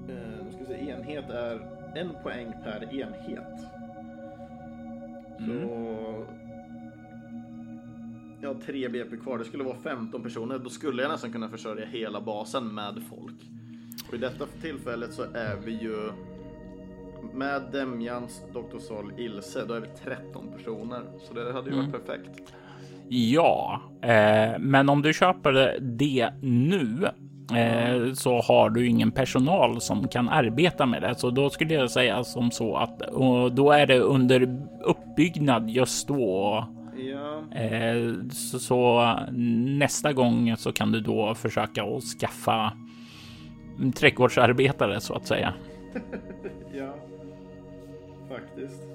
[0.10, 1.60] eh, ska vi se, enhet är
[1.96, 3.60] en poäng per enhet.
[5.38, 6.01] Så mm
[8.42, 9.38] jag har tre BP kvar.
[9.38, 10.60] Det skulle vara 15 personer.
[10.60, 13.36] Då skulle jag nästan kunna försörja hela basen med folk.
[14.08, 16.12] Och i detta tillfället så är vi ju
[17.34, 18.80] med Demjans, Dr.
[18.80, 21.02] Sol, Ilse, då är vi 13 personer.
[21.28, 22.02] Så det hade ju varit mm.
[22.02, 22.54] perfekt.
[23.10, 27.08] Ja, eh, men om du köper det nu
[27.58, 31.16] eh, så har du ingen personal som kan arbeta med det.
[31.16, 36.08] Så då skulle jag säga som så att och då är det under uppbyggnad just
[36.08, 36.68] då
[37.52, 39.16] Eh, så, så,
[39.78, 42.74] nästa gång så kan du då försöka att skaffa
[43.96, 45.54] trädgårdsarbetare så att säga.
[46.74, 46.96] ja,
[48.30, 48.88] faktiskt.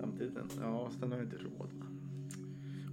[0.00, 1.70] Samtidigt, ja, sen har jag inte råd.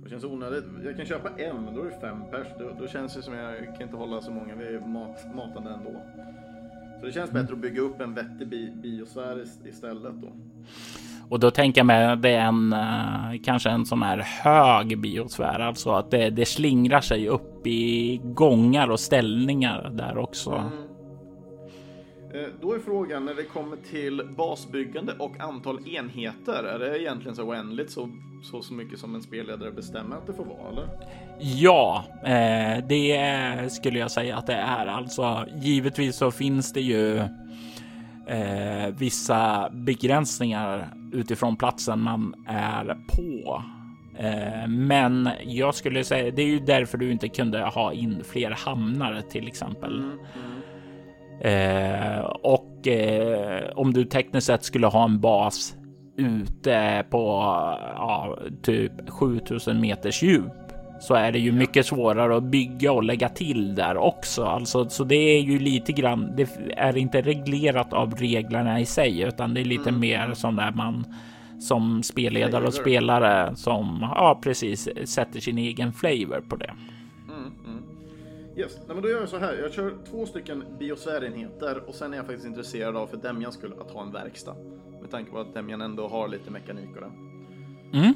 [0.03, 0.65] Det känns onödigt.
[0.83, 2.47] Jag kan köpa en, men då är det fem pers.
[2.59, 4.55] Då, då känns det som jag kan inte hålla så många.
[4.55, 6.01] Vi är mat, matande ändå.
[6.99, 10.31] Så det känns bättre att bygga upp en vettig bi biosfär istället då.
[11.29, 15.59] Och då tänker jag mig det är en uh, kanske en sån här hög biosfär,
[15.59, 20.51] alltså att det, det slingrar sig upp i gångar och ställningar där också.
[20.51, 20.86] Mm.
[22.37, 27.35] Eh, då är frågan när det kommer till basbyggande och antal enheter, är det egentligen
[27.35, 28.09] så oändligt så,
[28.43, 30.71] så, så mycket som en spelledare bestämmer att det får vara?
[30.71, 30.87] Eller?
[31.39, 34.85] Ja, eh, det skulle jag säga att det är.
[34.85, 37.17] Alltså givetvis så finns det ju
[38.27, 43.63] eh, vissa begränsningar utifrån platsen man är på.
[44.17, 48.51] Eh, men jag skulle säga det är ju därför du inte kunde ha in fler
[48.51, 49.99] hamnar till exempel.
[49.99, 50.56] Mm, mm.
[51.41, 55.75] Eh, och eh, om du tekniskt sett skulle ha en bas
[56.17, 57.19] ute på
[57.95, 60.53] ja, typ 7000 meters djup
[60.99, 64.43] så är det ju mycket svårare att bygga och lägga till där också.
[64.43, 66.35] Alltså, så det är ju lite grann.
[66.35, 70.01] Det är inte reglerat av reglerna i sig, utan det är lite mm.
[70.01, 71.05] mer som där man
[71.59, 76.73] som spelledare och spelare som ja, precis sätter sin egen flavor på det.
[78.57, 79.53] Yes, Nej, men då gör jag så här.
[79.53, 83.75] Jag kör två stycken biosfärenheter och sen är jag faktiskt intresserad av för Demjan skulle
[83.75, 84.55] att ha en verkstad.
[85.01, 87.11] Med tanke på att Demjan ändå har lite mekanik och det.
[87.97, 88.13] Mm.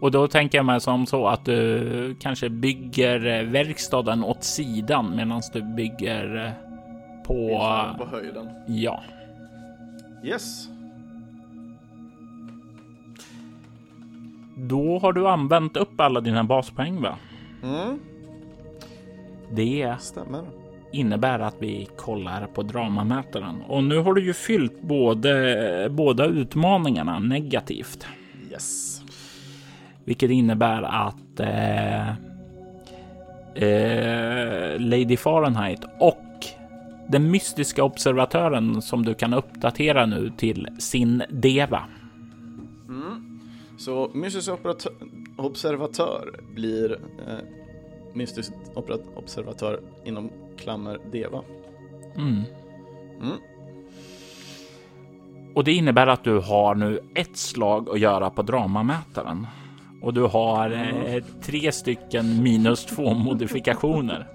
[0.00, 5.42] Och då tänker jag mig som så att du kanske bygger verkstaden åt sidan medan
[5.52, 6.54] du bygger
[7.26, 7.48] på...
[7.98, 8.48] På höjden?
[8.68, 9.02] Ja.
[10.24, 10.68] Yes.
[14.56, 17.18] Då har du använt upp alla dina baspoäng va?
[17.62, 17.98] Mm.
[19.50, 20.44] Det stämmer.
[20.92, 27.18] innebär att vi kollar på dramamätaren och nu har du ju fyllt både båda utmaningarna
[27.18, 28.06] negativt.
[28.50, 29.02] Yes.
[30.04, 32.08] Vilket innebär att eh,
[33.54, 36.24] eh, Lady Fahrenheit och
[37.08, 41.82] den mystiska observatören som du kan uppdatera nu till sin Deva.
[42.88, 43.40] Mm.
[43.78, 44.50] Så mystisk
[45.36, 46.92] observatör blir
[47.28, 47.59] eh,
[48.12, 48.52] mystisk
[49.14, 51.42] observatör inom klammer Deva.
[52.16, 52.42] Mm.
[53.20, 53.36] Mm.
[55.54, 59.46] Och det innebär att du har nu ett slag att göra på dramamätaren.
[60.02, 64.26] Och du har eh, tre stycken minus två modifikationer.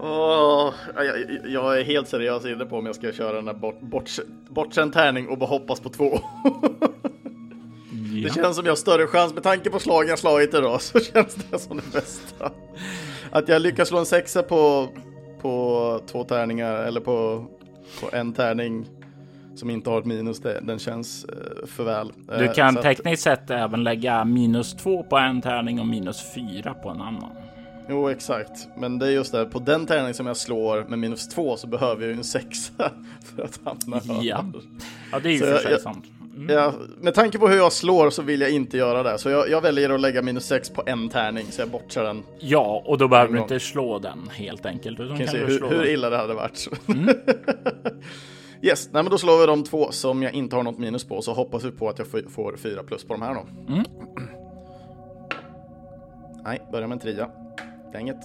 [0.00, 1.06] Oh, jag,
[1.46, 4.10] jag, är helt seriös inne på om jag ska köra den där bort, bort,
[4.48, 6.18] bortsänd tärning och bara hoppas på två.
[8.24, 11.00] Det känns som jag har större chans med tanke på slagen jag slagit idag så
[11.00, 12.50] känns det som det bästa.
[13.30, 14.88] Att jag lyckas slå en sexa på,
[15.40, 17.46] på två tärningar eller på,
[18.00, 18.86] på en tärning
[19.54, 22.12] som inte har ett minus, det, den känns eh, för väl.
[22.38, 23.38] Du eh, kan tekniskt att...
[23.38, 27.30] sett även lägga minus två på en tärning och minus fyra på en annan.
[27.88, 28.68] Jo, exakt.
[28.76, 31.66] Men det är just det, på den tärning som jag slår med minus två så
[31.66, 32.72] behöver jag ju en sexa
[33.36, 34.44] för att hamna Ja,
[35.12, 36.04] ja det är ju för sig sant.
[36.36, 36.72] Mm.
[37.00, 39.18] Med tanke på hur jag slår så vill jag inte göra det.
[39.18, 42.22] Så jag, jag väljer att lägga minus 6 på en tärning så jag bortsar den.
[42.38, 45.00] Ja, och då behöver du inte slå den helt enkelt.
[45.00, 46.68] Utan kan, kan se hur, hur, illa det hade varit.
[46.94, 47.16] Mm.
[48.62, 51.22] yes, nej, men då slår vi de två som jag inte har något minus på.
[51.22, 53.72] Så hoppas vi på att jag får 4 plus på de här då.
[53.72, 53.84] Mm.
[56.44, 57.28] Nej, börja med en trea.
[57.92, 58.20] Det är inget.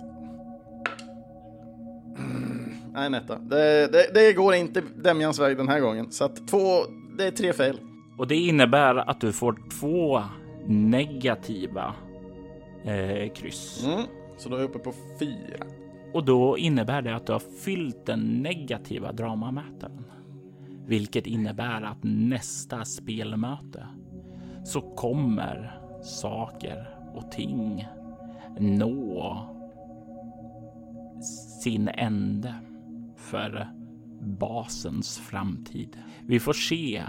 [2.94, 3.36] Nej, en etta.
[3.36, 6.12] Det, det, det, går inte Demjans väg den här gången.
[6.12, 6.84] Så att två,
[7.18, 7.78] det är tre fel.
[8.20, 10.24] Och det innebär att du får två
[10.68, 11.96] negativa
[12.84, 13.86] eh, kryss.
[13.86, 14.06] Mm,
[14.38, 15.66] så då är jag uppe på fyra.
[16.14, 20.06] Och då innebär det att du har fyllt den negativa dramamätaren.
[20.86, 23.88] Vilket innebär att nästa spelmöte
[24.66, 27.88] så kommer saker och ting
[28.60, 29.38] nå
[31.62, 32.56] sin ände
[33.16, 33.70] för
[34.22, 35.98] basens framtid.
[36.28, 37.04] Vi får se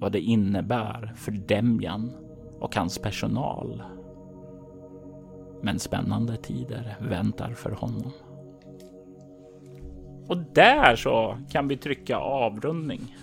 [0.00, 2.12] vad det innebär för Demjan
[2.60, 3.82] och hans personal.
[5.62, 8.12] Men spännande tider väntar för honom.
[10.28, 13.16] Och där så kan vi trycka avrundning.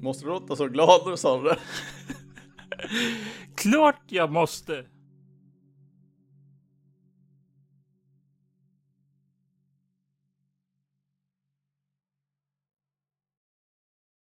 [0.00, 1.56] Måste du låta så glad när du sa det?
[3.54, 4.84] Klart jag måste!